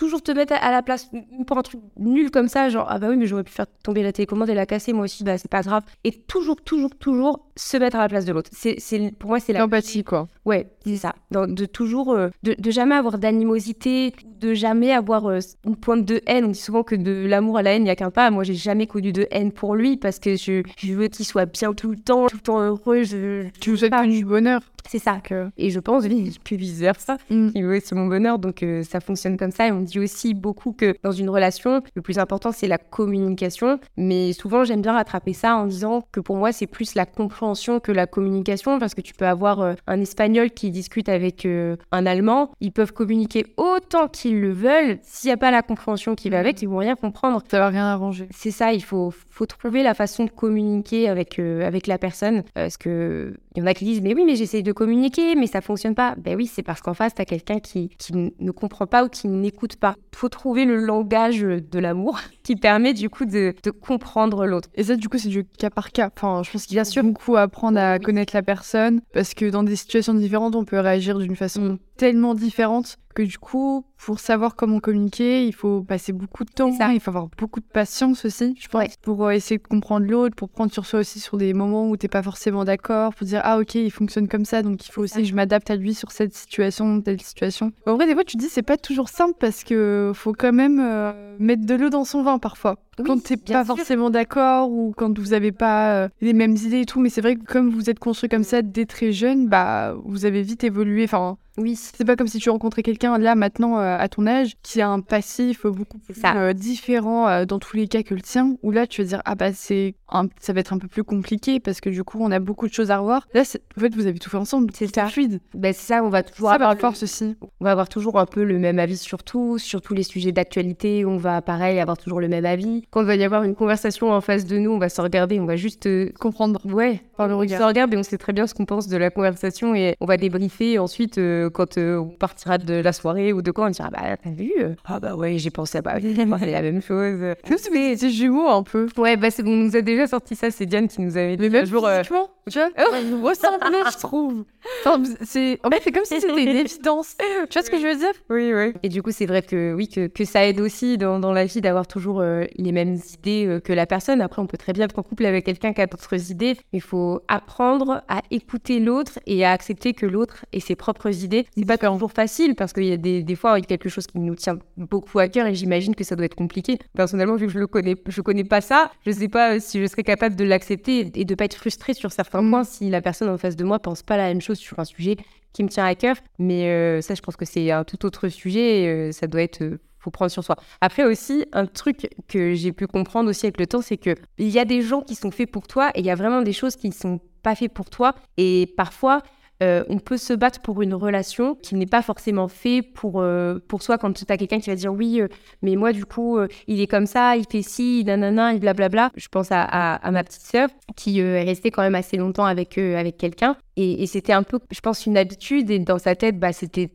[0.00, 1.10] toujours te mettre à la place
[1.46, 4.02] pour un truc nul comme ça, genre ah bah oui, mais j'aurais pu faire tomber
[4.02, 5.82] la télécommande et la casser moi aussi, bah c'est pas grave.
[6.04, 8.48] Et toujours, toujours, toujours se mettre à la place de l'autre.
[8.50, 8.78] C'est,
[9.18, 10.26] pour moi, c'est l'empathie, quoi.
[10.46, 11.14] Ouais, c'est ça.
[11.30, 16.46] de toujours, euh, de, jamais avoir d'animosité, de jamais avoir euh, une pointe de haine.
[16.46, 18.30] On dit souvent que de l'amour à la haine, il n'y a qu'un pas.
[18.30, 21.44] Moi, j'ai jamais connu de haine pour lui parce que je, je veux qu'il soit
[21.44, 23.02] bien tout le temps, tout le temps heureux.
[23.02, 24.62] Je, tu veux pas du bonheur.
[24.88, 25.20] C'est ça.
[25.22, 25.50] Que...
[25.56, 26.04] Et je pense,
[26.44, 27.50] puis vice versa, mm.
[27.54, 28.38] veut aussi mon bonheur.
[28.38, 29.68] Donc, euh, ça fonctionne comme ça.
[29.68, 33.78] Et on dit aussi beaucoup que dans une relation, le plus important, c'est la communication.
[33.96, 37.80] Mais souvent, j'aime bien rattraper ça en disant que pour moi, c'est plus la compréhension
[37.80, 38.78] que la communication.
[38.78, 42.50] Parce que tu peux avoir euh, un espagnol qui discute avec euh, un allemand.
[42.60, 44.98] Ils peuvent communiquer autant qu'ils le veulent.
[45.02, 47.42] S'il n'y a pas la compréhension qui va avec, ils vont rien comprendre.
[47.50, 48.28] Ça va rien arranger.
[48.30, 48.72] C'est ça.
[48.72, 52.42] Il faut, faut trouver la façon de communiquer avec, avec la personne.
[52.54, 55.60] Parce que y en a qui disent, mais oui, mais j'essaie de communiquer, mais ça
[55.60, 56.14] fonctionne pas.
[56.16, 59.08] Ben oui, c'est parce qu'en face, tu as quelqu'un qui, qui ne comprend pas ou
[59.08, 59.94] qui n'écoute pas.
[60.12, 64.68] Il faut trouver le langage de l'amour qui permet du coup de, de comprendre l'autre.
[64.74, 66.10] Et ça, du coup, c'est du cas par cas.
[66.16, 69.34] Enfin, je pense qu'il y a sûr beaucoup à apprendre à connaître la personne parce
[69.34, 71.78] que dans des situations différentes, on peut réagir d'une façon mm.
[71.96, 76.72] tellement différente que du coup, pour savoir comment communiquer, il faut passer beaucoup de temps.
[76.72, 76.92] Ça.
[76.92, 80.34] Il faut avoir beaucoup de patience aussi, je pense, pour euh, essayer de comprendre l'autre,
[80.34, 83.40] pour prendre sur soi aussi sur des moments où t'es pas forcément d'accord, pour dire
[83.44, 85.94] ah ok, il fonctionne comme ça, donc il faut aussi que je m'adapte à lui
[85.94, 87.72] sur cette situation, telle situation.
[87.86, 90.80] En vrai, des fois, tu dis c'est pas toujours simple parce que faut quand même
[90.80, 92.76] euh, mettre de l'eau dans son vin parfois.
[93.04, 96.86] quand t'es pas forcément d'accord ou quand vous avez pas euh, les mêmes idées et
[96.86, 99.94] tout, mais c'est vrai que comme vous êtes construit comme ça dès très jeune, bah
[100.04, 101.04] vous avez vite évolué.
[101.04, 101.76] Enfin, Oui.
[101.76, 104.88] C'est pas comme si tu rencontrais quelqu'un là maintenant euh, à ton âge qui a
[104.88, 108.56] un passif beaucoup plus euh, différent euh, dans tous les cas que le tien.
[108.62, 111.04] Où là tu vas dire ah bah c'est un- ça va être un peu plus
[111.04, 113.26] compliqué parce que du coup on a beaucoup de choses à revoir.
[113.34, 114.70] Là en fait vous avez tout fait ensemble.
[114.74, 115.06] C'est ça.
[115.06, 115.40] fluide.
[115.54, 117.36] Ben, c'est ça, on va toujours Ça avoir par force aussi.
[117.60, 120.32] on va avoir toujours un peu le même avis sur tout, sur tous les sujets
[120.32, 122.82] d'actualité, on va pareil avoir toujours le même avis.
[122.90, 125.38] Quand il va y avoir une conversation en face de nous, on va se regarder,
[125.40, 126.60] on va juste euh, Comprendre.
[126.66, 127.60] Ouais, Par le on regard.
[127.60, 130.06] se regarde et on sait très bien ce qu'on pense de la conversation et on
[130.06, 130.78] va débriefer.
[130.78, 134.16] Ensuite, euh, quand euh, on partira de la soirée ou de quoi, on dira Bah,
[134.22, 137.34] t'as vu euh, Ah, bah ouais, j'ai pensé à bah, c'est la même chose.
[137.56, 138.86] Si vous étiez jumeaux un peu.
[138.96, 141.42] Ouais, bah, c'est- on nous a déjà sorti ça, c'est Diane qui nous avait dit
[141.42, 141.86] Mais même jour.
[141.86, 142.68] euh, physiquement, tu vois,
[143.10, 144.44] vous ressemblez, je trouve.
[144.84, 147.16] Enfin, c'est, en fait, c'est comme si c'était une évidence.
[147.48, 148.12] Tu vois ce que je veux dire?
[148.28, 148.72] Oui, oui.
[148.82, 151.44] Et du coup, c'est vrai que oui, que, que ça aide aussi dans, dans la
[151.44, 154.20] vie d'avoir toujours euh, les mêmes idées euh, que la personne.
[154.20, 156.54] Après, on peut très bien être en couple avec quelqu'un qui a d'autres idées.
[156.72, 161.24] mais Il faut apprendre à écouter l'autre et à accepter que l'autre ait ses propres
[161.24, 161.46] idées.
[161.56, 164.18] C'est pas toujours facile parce qu'il y a des, des fois il quelque chose qui
[164.18, 166.78] nous tient beaucoup à cœur et j'imagine que ça doit être compliqué.
[166.94, 169.80] Personnellement, vu que je le connais, je connais pas ça, je sais pas euh, si
[169.80, 173.00] je serais capable de l'accepter et de pas être frustrée sur certains points si la
[173.00, 175.16] personne en face de moi pense pas la même chose sur un sujet
[175.52, 176.16] qui me tient à cœur.
[176.38, 178.82] Mais euh, ça, je pense que c'est un tout autre sujet.
[178.82, 179.62] et, euh, ça doit être.
[179.98, 180.56] faut prendre sur soi.
[180.80, 184.48] Après aussi, un truc que j'ai pu comprendre aussi avec le temps, c'est que il
[184.48, 186.52] y a des gens qui sont faits pour toi et il y a vraiment des
[186.52, 188.16] choses qui ne sont pas faites pour toi.
[188.36, 189.22] Et parfois,
[189.62, 193.58] euh, on peut se battre pour une relation qui n'est pas forcément fait pour, euh,
[193.68, 195.28] pour soi quand tu as quelqu'un qui va dire oui, euh,
[195.62, 199.10] mais moi du coup, il est comme ça, il fait ci, nanana, et blablabla.
[199.16, 203.16] Je pense à, ma petite sœur qui est restée quand même assez longtemps avec, avec
[203.16, 203.56] quelqu'un.
[203.76, 205.70] Et, et c'était un peu, je pense, une habitude.
[205.70, 206.90] Et dans sa tête, bah, c'était,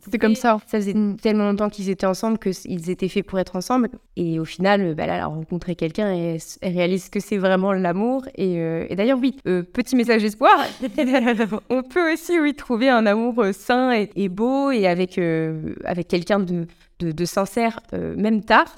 [0.00, 0.58] c'était, comme ça.
[0.66, 1.16] ça faisait Mm.
[1.16, 3.90] tellement longtemps qu'ils étaient ensemble qu'ils étaient faits pour être ensemble.
[4.16, 7.36] Et au final, euh, bah, là, elle a rencontré quelqu'un et elle, réalise que c'est
[7.38, 8.24] vraiment l'amour.
[8.36, 10.56] Et, euh, et d'ailleurs, oui, euh, petit message d'espoir.
[11.70, 16.08] On peut aussi, oui, trouver un amour sain et, et beau et avec, euh, avec
[16.08, 16.66] quelqu'un de,
[17.00, 18.74] de, de sincère, euh, même tard.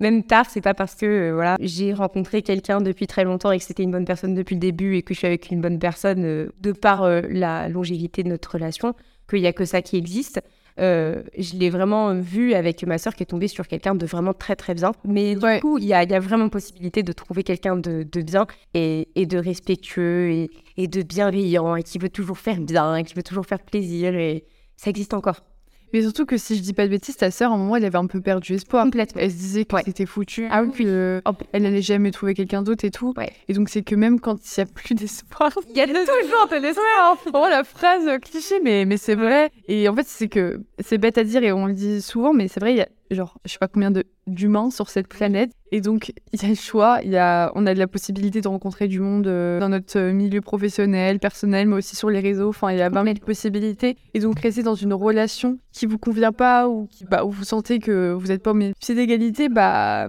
[0.00, 3.58] Même tard, c'est pas parce que euh, voilà, j'ai rencontré quelqu'un depuis très longtemps et
[3.58, 5.78] que c'était une bonne personne depuis le début et que je suis avec une bonne
[5.78, 8.94] personne euh, de par la longévité de notre relation
[9.28, 10.40] qu'il y a que ça qui existe.
[10.78, 14.34] Euh, je l'ai vraiment vu avec ma sœur qui est tombée sur quelqu'un de vraiment
[14.34, 14.92] très très bien.
[15.04, 18.02] Mais du coup, il y a, il y a vraiment possibilité de trouver quelqu'un de,
[18.02, 22.60] de bien et, et de respectueux et, et de bienveillant et qui veut toujours faire
[22.60, 24.44] bien et qui veut toujours faire plaisir et
[24.76, 25.42] ça existe encore.
[25.92, 27.84] Mais surtout que si je dis pas de bêtises, ta sœur, à un moment, elle
[27.84, 28.84] avait un peu perdu espoir.
[28.84, 29.20] Complètement.
[29.22, 29.82] Elle se disait que Ouais.
[29.84, 31.30] c'était foutu, Ah oui, que Oh.
[31.52, 33.14] elle allait jamais trouver quelqu'un d'autre et tout.
[33.16, 33.32] Ouais.
[33.48, 36.48] Et donc c'est que même quand il y a plus d'espoir, Il y a toujours
[36.50, 37.16] de l'espoir.
[37.24, 39.50] vraiment la phrase cliché, mais, mais c'est vrai.
[39.68, 42.48] Et en fait, c'est que c'est bête à dire et on le dit souvent, mais
[42.48, 43.92] c'est vrai, il y a genre, je sais pas combien
[44.26, 45.50] d'humains sur cette planète.
[45.72, 48.40] Et donc, il y a le choix, il y a, on a de la possibilité
[48.40, 52.20] de rencontrer du monde euh, dans notre euh, milieu professionnel, personnel, mais aussi sur les
[52.20, 52.48] réseaux.
[52.48, 53.96] Enfin, il y a 20 000 possibilités.
[54.14, 57.44] Et donc, rester dans une relation qui vous convient pas ou qui, bah, où vous
[57.44, 60.08] sentez que vous n'êtes pas au pied d'égalité, bah.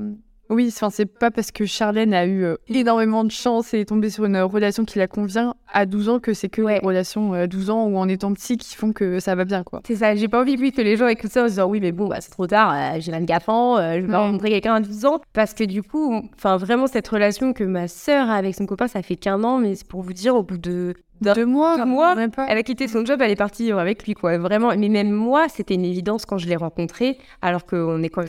[0.49, 3.85] Oui, enfin, c'est pas parce que Charlène a eu euh, énormément de chance et est
[3.85, 6.75] tombée sur une euh, relation qui la convient à 12 ans que c'est que Ouais.
[6.81, 9.43] les relations euh, à 12 ans ou en étant petit qui font que ça va
[9.45, 9.81] bien, quoi.
[9.85, 11.91] C'est ça, j'ai pas envie que les gens écoutent ça en se disant oui, mais
[11.91, 14.15] bon, bah, c'est trop tard, euh, j'ai 24 ans, euh, je vais Ouais.
[14.15, 15.19] rencontrer quelqu'un à 12 ans.
[15.33, 18.87] Parce que du coup, enfin, vraiment, cette relation que ma sœur a avec son copain,
[18.87, 20.93] ça fait qu'un an, mais c'est pour vous dire, au bout de.
[21.21, 22.45] Deux mois, Deux mois, même pas.
[22.49, 24.37] Elle a quitté son job, elle est partie avec lui, quoi.
[24.37, 24.71] Vraiment.
[24.77, 28.27] Mais même moi, c'était une évidence quand je l'ai rencontré, alors qu'on est quand même.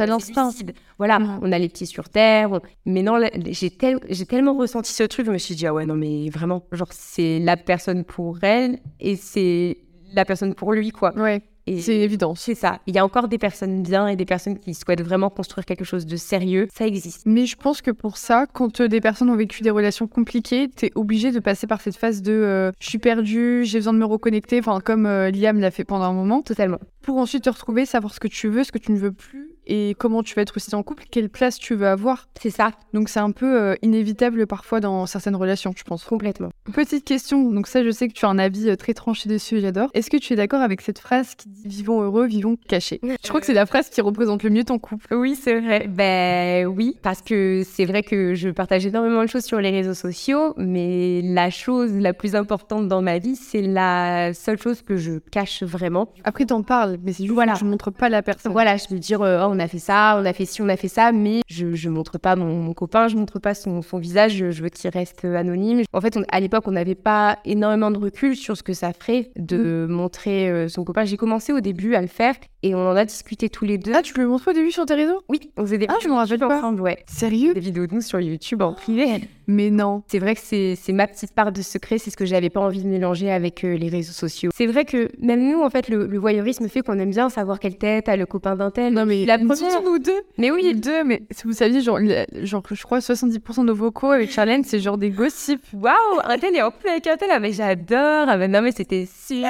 [0.48, 0.72] Lucide.
[0.98, 2.53] Voilà, on a les pieds sur terre.
[2.53, 3.18] on- Mais non,
[3.51, 6.29] j'ai tel- j'ai tellement ressenti ce truc, je me suis dit, ah ouais, non, mais
[6.31, 9.79] vraiment, genre, c'est la personne pour elle et c'est
[10.14, 11.12] la personne pour lui, quoi.
[11.16, 11.42] Ouais,
[11.81, 12.35] c'est évident.
[12.35, 12.81] c'est ça.
[12.87, 15.85] Il y a encore des personnes bien et des personnes qui souhaitent vraiment construire quelque
[15.85, 16.68] chose de sérieux.
[16.74, 17.22] Ça existe.
[17.26, 20.68] Mais je pense que pour ça, quand euh, des personnes ont vécu des relations compliquées,
[20.68, 23.98] t'es obligé de passer par cette phase de euh, je suis perdu, j'ai besoin de
[23.98, 26.78] me reconnecter, enfin comme euh, Liam l'a fait pendant un moment, Totalement.
[27.02, 29.50] pour ensuite te retrouver, savoir ce que tu veux, ce que tu ne veux plus,
[29.68, 32.28] et comment tu vas être aussi en couple, quelle place tu veux avoir.
[32.40, 32.72] C'est ça.
[32.94, 36.04] Donc c'est un peu euh, inévitable parfois dans certaines relations, je pense.
[36.04, 36.48] Complètement.
[36.72, 39.61] Petite question, donc ça je sais que tu as un avis euh, très tranché dessus,
[39.61, 39.90] j'adore.
[39.94, 43.28] Est-ce que tu es d'accord avec cette phrase qui dit vivons heureux, vivons cachés Je
[43.28, 45.07] crois que c'est la phrase qui représente le mieux ton couple.
[45.14, 45.87] Oui, c'est vrai.
[45.88, 49.94] Ben oui, parce que c'est vrai que je partage énormément de choses sur les réseaux
[49.94, 54.96] sociaux, mais la chose la plus importante dans ma vie, c'est la seule chose que
[54.96, 56.09] je cache vraiment.
[56.24, 57.54] Après t'en parles, mais c'est juste Voilà.
[57.54, 58.52] que tu montres pas la personne.
[58.52, 60.62] Voilà, je veux dire, euh, oh, on on a fait ça, on a fait ci,
[60.62, 63.83] on a fait ça, mais je, je montre pas mon, copain, je montre pas son,
[63.83, 65.83] son visage, je, veux qu'il reste anonyme.
[65.92, 69.31] En fait, à l'époque, on n'avait pas énormément de recul sur ce que ça ferait
[69.37, 69.92] de mm.
[69.92, 71.05] montrer euh, son copain.
[71.05, 73.92] J'ai commencé au début à le faire et on en a discuté tous les deux.
[73.94, 75.23] Ah, tu le montres au début sur tes réseaux?
[75.29, 76.59] Oui, on faisait des ah, je me rappelle pas.
[76.59, 77.03] ensemble, ouais.
[77.07, 77.53] Sérieux?
[77.55, 79.29] Des vidéos de nous sur YouTube en privé.
[79.48, 80.02] Mais non.
[80.08, 82.82] C'est vrai que c'est ma petite part de secret, c'est ce que j'avais pas envie
[82.82, 84.50] de mélanger avec euh, les réseaux sociaux.
[84.54, 87.78] C'est vrai que même nous, en fait, le, voyeurisme fait qu'on aime bien savoir quelle
[87.78, 88.92] tête a le copain d'un tel.
[88.92, 89.82] Non, mais la première.
[89.82, 90.20] nous deux.
[90.37, 91.02] Mais oui, deux.
[91.02, 91.98] Mais si vous saviez, genre,
[92.42, 95.64] genre je crois 70% de nos vocaux avec Charlène, c'est genre des gossips.
[95.72, 97.30] Waouh, un tel est en couple avec un tel.
[97.32, 98.26] Ah, mais j'adore.
[98.28, 99.46] Ah, mais non, mais c'était sûr.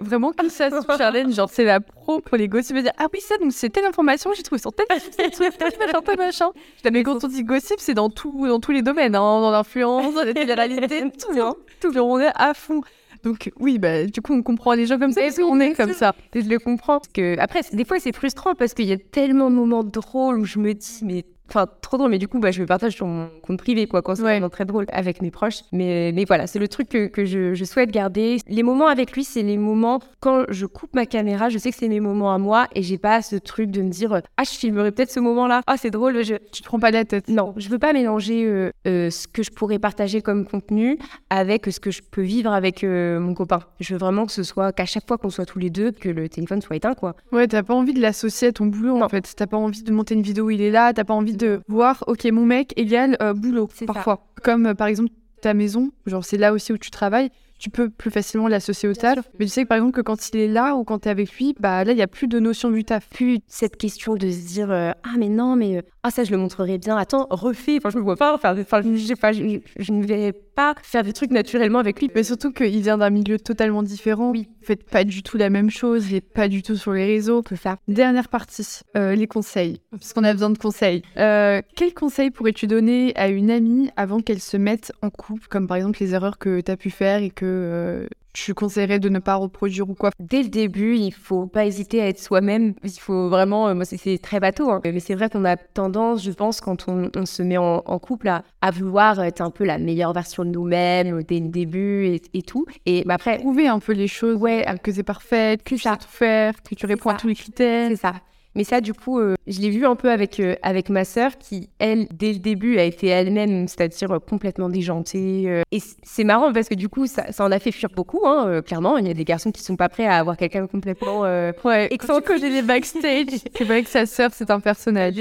[0.00, 2.76] vraiment, comme ça sur Charlène, genre, c'est la pro pour les gossips.
[2.76, 4.86] Dire, ah oui, ça, donc c'est telle information, j'ai trouvé sur telle.
[4.88, 6.50] machin, tel machin.
[6.90, 10.14] Mais quand on dit gossip, c'est dans, tout, dans tous les domaines, hein, dans l'influence,
[10.14, 11.54] dans la télé-réalité, tout, hein.
[11.80, 11.96] tout.
[11.98, 12.82] On est à fond.
[13.22, 15.92] Donc oui, bah, du coup, on comprend les gens comme ça parce qu'on est comme
[15.92, 16.14] ça.
[16.34, 17.00] Et je le comprends.
[17.00, 20.38] Parce que, après, des fois, c'est frustrant parce qu'il y a tellement de moments drôles
[20.38, 22.94] où je me dis, mais Enfin, trop drôle, mais du coup, bah, je le partage
[22.94, 25.60] sur mon compte privé, quoi, quand c'est vraiment très drôle avec mes proches.
[25.72, 28.38] Mais, mais voilà, c'est le truc que, que je, je, souhaite garder.
[28.48, 31.76] Les moments avec lui, c'est les moments quand je coupe ma caméra, je sais que
[31.76, 34.50] c'est mes moments à moi et j'ai pas ce truc de me dire Ah, je
[34.50, 35.62] filmerai peut-être ce moment-là.
[35.66, 36.24] Ah, c'est drôle.
[36.24, 36.34] Je...
[36.52, 37.28] Tu te prends pas la tête.
[37.28, 40.98] Non, je veux pas mélanger euh, euh, ce que je pourrais partager comme contenu
[41.30, 43.60] avec ce que je peux vivre avec euh, mon copain.
[43.80, 46.08] Je veux vraiment que ce soit qu'à chaque fois qu'on soit tous les deux, que
[46.08, 47.14] le téléphone soit éteint, quoi.
[47.32, 49.32] Ouais, t'as pas envie de l'associer à ton boulot, en fait.
[49.36, 51.60] T'as pas envie de monter une vidéo où il est là, t'as pas envie de
[51.68, 54.26] voir, ok, mon mec égale euh, boulot, parfois.
[54.42, 55.10] Comme euh, par exemple
[55.42, 58.94] ta maison, genre c'est là aussi où tu travailles, tu peux plus facilement l'associer au
[58.94, 59.18] taf.
[59.38, 61.10] Mais tu sais que par exemple que quand il est là ou quand tu es
[61.10, 63.08] avec lui, bah là il y a plus de notion du taf.
[63.08, 66.38] Plus cette question de se dire euh, ah mais non mais ah ça je le
[66.38, 66.96] montrerai bien.
[66.96, 67.78] Attends refais.
[67.78, 68.56] Enfin je me vois pas faire.
[68.58, 72.10] Enfin je, pas, je, je, ne vais pas faire des trucs naturellement avec lui.
[72.14, 74.30] Mais surtout qu'il vient d'un milieu totalement différent.
[74.30, 74.48] Oui.
[74.60, 76.10] Faites pas du tout la même chose.
[76.10, 77.42] Il est pas du tout sur les réseaux.
[77.42, 77.76] peut faire.
[77.88, 79.80] Dernière partie, euh, les conseils.
[79.90, 81.02] Parce qu'on a besoin de conseils.
[81.16, 85.66] Euh, quels conseils pourrais-tu donner à une amie avant qu'elle se mette en couple, comme
[85.66, 89.08] par exemple les erreurs que tu as pu faire et que euh, tu conseillerais de
[89.08, 92.74] ne pas reproduire ou quoi Dès le début, il faut pas hésiter à être soi-même.
[92.84, 94.80] Il faut vraiment, euh, moi c'est très bateau, hein.
[94.84, 98.70] mais c'est vrai qu'on a tendance, je pense, quand on, se met en, couple, à,
[98.70, 102.66] vouloir être un peu la meilleure version de nous-mêmes dès le début et, tout.
[102.84, 105.90] Et bah, après, prouver un peu les choses, ouais, que c'est parfait, que tu sais
[105.96, 107.88] tout faire, que tu réponds à tous les critères.
[107.88, 108.14] C'est ça.
[108.56, 111.36] Mais ça, du coup, euh, je l'ai vu un peu avec, euh, avec ma sœur
[111.38, 115.62] qui, elle, dès le début, a été elle-même, c'est-à-dire euh, complètement déjantée.
[115.70, 118.62] et c'est marrant parce que du coup, ça, ça en a fait fuir beaucoup, hein,
[118.62, 118.96] clairement.
[118.96, 121.20] Il y a des garçons qui sont pas prêts à avoir quelqu'un complètement.
[121.20, 125.14] ouais, et quand connaît les backstage, c'est vrai que sa sœur, c'est un personnage.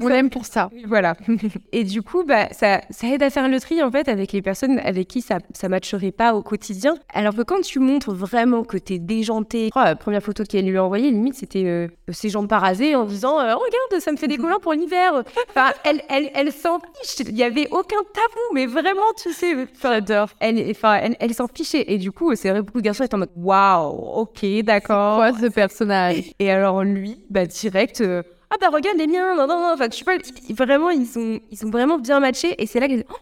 [0.00, 0.70] On l'aime pour ça.
[0.86, 1.16] Voilà.
[1.72, 4.42] et du coup, bah, ça, ça aide à faire le tri, en fait, avec les
[4.42, 6.94] personnes avec qui ça ne matcherait pas au quotidien.
[7.12, 10.78] Alors que quand tu montres vraiment que tu es déjanté, la première photo qu'elle lui
[10.78, 12.46] a envoyée, limite, c'était ses jambes
[12.94, 15.22] en disant euh, regarde ça me fait des couleurs pour l'hiver.
[15.50, 17.26] Enfin elle elle elle s'en fiche.
[17.28, 19.54] Il y avait aucun tabou mais vraiment tu sais
[20.40, 21.84] elle enfin elle, s'en fichait.
[21.92, 25.16] Et du coup c'est vrai beaucoup de garçons étaient en mode waouh ok d'accord.
[25.16, 26.32] Quoi ce personnage?
[26.38, 29.72] Et alors lui bah direct euh, ah bah regarde les miens non non non.
[29.74, 30.16] Enfin je sais pas
[30.50, 32.54] vraiment ils sont ils sont vraiment bien matchés.
[32.58, 33.16] Et c'est là que oh,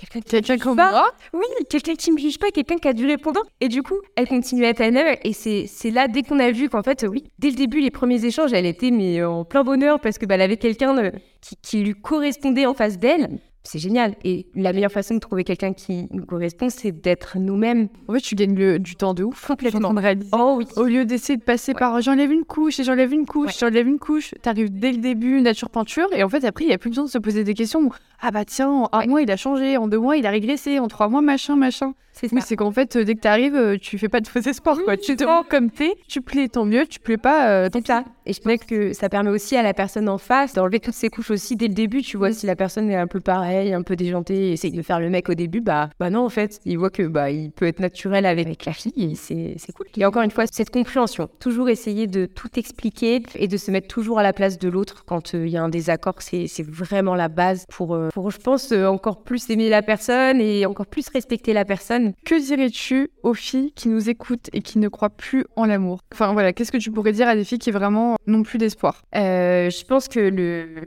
[0.00, 1.12] Quelqu'un qui pas.
[1.32, 3.42] Oui, quelqu'un qui me juge pas, quelqu'un qui a du répondant.
[3.60, 4.80] Et du coup, elle continue à être
[5.24, 8.24] Et c'est là, dès qu'on a vu qu'en fait, oui, dès le début, les premiers
[8.24, 11.10] échanges, elle était mais en plein bonheur parce que bah, elle avait quelqu'un euh,
[11.40, 14.14] qui, qui lui correspondait en face d'elle c'est génial.
[14.24, 17.88] Et la meilleure façon de trouver quelqu'un qui nous correspond, c'est d'être nous-mêmes.
[18.08, 19.46] En fait, tu gagnes du temps de ouf.
[19.46, 19.94] Complètement.
[20.32, 20.66] Oh oui.
[20.76, 23.98] Au lieu d'essayer de passer par j'enlève une couche et j'enlève une couche, j'enlève une
[23.98, 26.90] couche, t'arrives dès le début, nature peinture, et en fait, après, il n'y a plus
[26.90, 27.90] besoin de se poser des questions.
[28.20, 30.78] Ah bah tiens, en un mois, il a changé, en deux mois, il a régressé,
[30.78, 31.94] en trois mois, machin, machin.
[32.20, 34.40] C'est oui, c'est qu'en fait, dès que tu arrives, euh, tu fais pas de faux
[34.40, 34.76] espoirs.
[34.84, 34.98] Quoi.
[34.98, 38.04] Tu te rends comme t'es, tu plais, tant mieux, tu plais pas, euh, tant ça.
[38.26, 41.08] Et je pense que ça permet aussi à la personne en face d'enlever toutes ses
[41.08, 42.02] couches aussi dès le début.
[42.02, 45.00] Tu vois, si la personne est un peu pareille, un peu déjantée, essaye de faire
[45.00, 47.66] le mec au début, bah, bah non, en fait, il voit que bah, il peut
[47.66, 49.86] être naturel avec, la fille et c'est cool.
[49.96, 51.30] Et encore une fois, cette compréhension.
[51.38, 55.04] Toujours essayer de tout expliquer et de se mettre toujours à la place de l'autre
[55.06, 56.16] quand euh, il y a un désaccord.
[56.20, 60.86] C'est vraiment la base pour, pour je pense, encore plus aimer la personne et encore
[60.86, 65.10] plus respecter la personne que dirais-tu aux filles qui nous écoutent et qui ne croient
[65.10, 66.00] plus en l'amour?
[66.12, 69.02] Enfin voilà, qu'est-ce que tu pourrais dire à des filles qui vraiment n'ont plus d'espoir?
[69.14, 70.30] Euh, Je pense que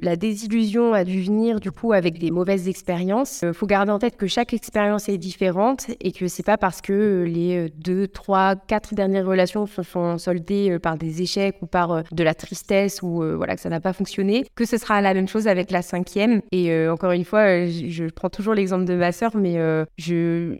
[0.02, 3.42] la désillusion a dû venir du coup avec des mauvaises expériences.
[3.42, 6.58] Il euh, faut garder en tête que chaque expérience est différente et que c'est pas
[6.58, 11.58] parce que les deux, trois, quatre dernières relations se sont soldées euh, par des échecs
[11.62, 15.02] ou par de la tristesse ou voilà que ça n'a pas fonctionné que ce sera
[15.02, 16.42] la même chose avec la cinquième.
[16.52, 19.58] Et encore une fois, je, prends toujours l'exemple de ma sœur, mais
[19.98, 20.58] je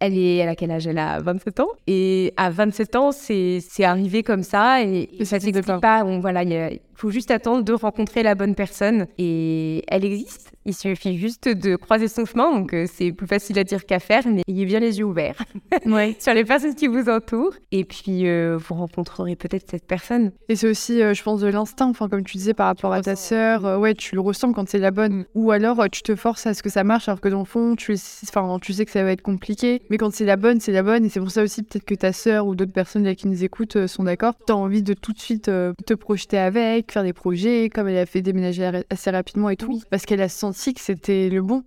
[0.00, 0.86] elle est, elle a quel âge?
[0.86, 1.68] Elle a 27 ans.
[1.86, 6.04] Et à 27 ans, c'est arrivé comme ça et, ça s'explique pas.
[6.04, 10.53] Bon, voilà, il faut juste attendre de rencontrer la bonne personne et elle existe.
[10.66, 13.98] Il suffit juste de croiser son chemin, donc euh, c'est plus facile à dire qu'à
[13.98, 15.36] faire, mais ayez bien les yeux ouverts
[15.86, 16.16] ouais.
[16.18, 17.54] sur les personnes qui vous entourent.
[17.70, 20.32] Et puis, euh, vous rencontrerez peut-être cette personne.
[20.48, 21.90] Et c'est aussi, euh, je pense, de l'instinct.
[21.90, 24.78] Enfin, comme tu disais par rapport à ta sœur, ouais, tu le ressens quand c'est
[24.78, 25.12] la bonne.
[25.12, 25.24] Mm.
[25.34, 27.76] Ou alors, tu te forces à ce que ça marche, alors que dans le fond,
[27.76, 27.94] tu,
[28.28, 29.82] enfin, tu sais que ça va être compliqué.
[29.90, 31.04] Mais quand c'est la bonne, c'est la bonne.
[31.04, 33.44] Et c'est pour ça aussi, peut-être que ta sœur ou d'autres personnes là, qui nous
[33.44, 34.32] écoutent sont d'accord.
[34.46, 37.98] Tu as envie de tout de suite te projeter avec, faire des projets, comme elle
[37.98, 39.82] a fait déménager assez rapidement et tout.
[39.90, 41.62] Parce qu'elle a senti que c'était le bon.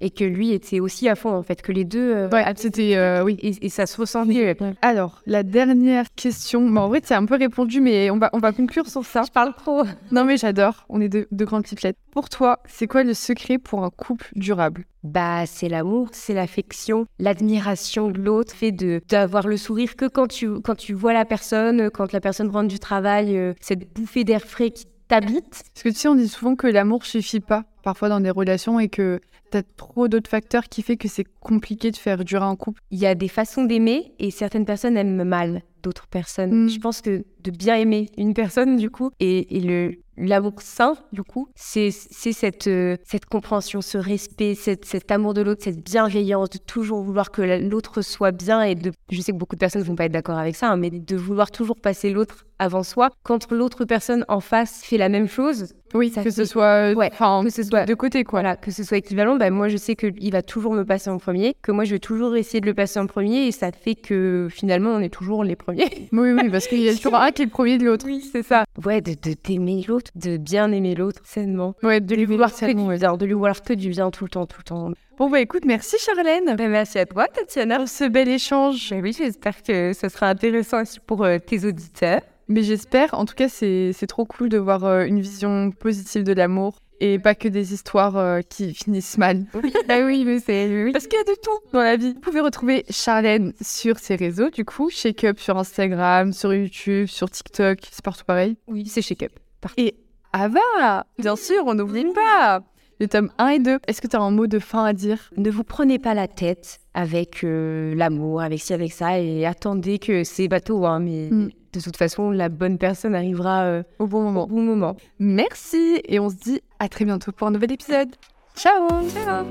[0.00, 2.14] Et que lui était aussi à fond, en fait, que les deux.
[2.14, 2.96] Euh, ouais, c'était.
[2.96, 3.36] Euh, oui.
[3.42, 4.56] Et, ça se ressentait.
[4.82, 6.68] Alors, la dernière question.
[6.68, 9.22] Bon, en vrai, c'est un peu répondu, mais on va, on va conclure sur ça.
[9.26, 9.84] Je parle trop.
[10.10, 10.86] Non, mais j'adore.
[10.88, 11.98] On est de, de grandes lettres.
[12.10, 14.84] Pour toi, c'est quoi le secret pour un couple durable?
[15.04, 20.26] Bah, c'est l'amour, c'est l'affection, l'admiration de l'autre, fait de d'avoir le sourire que quand
[20.26, 24.24] tu quand tu vois la personne, quand la personne rentre du travail, euh, cette bouffée
[24.24, 25.64] d'air frais qui t'habite.
[25.74, 28.78] Parce que tu sais, on dit souvent que l'amour suffit pas parfois dans des relations
[28.78, 32.44] et que tu as trop d'autres facteurs qui fait que c'est compliqué de faire durer
[32.44, 32.82] un couple.
[32.90, 36.64] Il y a des façons d'aimer et certaines personnes aiment mal d'autres personnes.
[36.64, 36.68] Mm.
[36.68, 40.96] Je pense que de bien aimer une personne, du coup, et, et le l'amour sain,
[41.12, 45.82] du coup, c'est cette, euh, cette compréhension, ce respect, cette, cet amour de l'autre, cette
[45.82, 49.60] bienveillance, de toujours vouloir que l'autre soit bien et de, je sais que beaucoup de
[49.60, 52.46] personnes ne vont pas être d'accord avec ça, hein, mais de vouloir toujours passer l'autre
[52.58, 53.10] avant soi.
[53.22, 57.50] Quand l'autre personne en face fait la même chose, oui, que ce soit, ouais, que
[57.50, 58.40] ce soit de côté, quoi.
[58.40, 59.36] Voilà, que ce soit équivalent.
[59.36, 61.98] Bah, moi, je sais qu'il va toujours me passer en premier, que moi, je vais
[61.98, 65.44] toujours essayer de le passer en premier, et ça fait que finalement, on est toujours
[65.44, 66.08] les premiers.
[66.12, 68.06] Oui, oui, parce qu'il y a toujours un qui est le premier de l'autre.
[68.06, 68.64] Oui, c'est ça.
[68.84, 71.74] Ouais, de t'aimer l'autre, de bien aimer l'autre, sainement.
[71.82, 74.30] Ouais, de lui vouloir que du bien, de lui vouloir que du bien tout le
[74.30, 74.90] temps, tout le temps.
[75.18, 76.56] Bon, bah écoute, merci Charlène.
[76.56, 77.78] Bah, merci à toi, Tatiana.
[77.78, 78.90] Pour ce bel échange.
[78.90, 82.20] Bah, oui, j'espère que ce sera intéressant aussi pour euh, tes auditeurs.
[82.48, 86.32] Mais j'espère, en tout cas, c'est trop cool de voir euh, une vision positive de
[86.32, 89.44] l'amour et pas que des histoires euh, qui finissent mal.
[89.88, 92.14] ah oui, mais c'est parce qu'il y a de tout dans la vie.
[92.14, 97.06] Vous pouvez retrouver Charlène sur ses réseaux, du coup, Shake Up sur Instagram, sur YouTube,
[97.06, 98.56] sur TikTok, c'est partout pareil.
[98.66, 99.32] Oui, c'est Shake Up.
[99.76, 99.94] Et
[100.32, 102.62] Ava, bien sûr, on n'oublie pas
[103.00, 103.78] le tome 1 et 2.
[103.86, 105.30] Est-ce que tu as un mot de fin à dire?
[105.36, 109.98] Ne vous prenez pas la tête avec euh, l'amour, avec ci, avec ça, et attendez
[109.98, 114.06] que c'est bateau, hein, mais mm de toute façon, la bonne personne arrivera euh, au
[114.06, 114.46] bon moment.
[114.46, 114.96] bon moment.
[115.18, 118.08] Merci et on se dit à très bientôt pour un nouvel épisode.
[118.56, 119.46] Ciao Ciao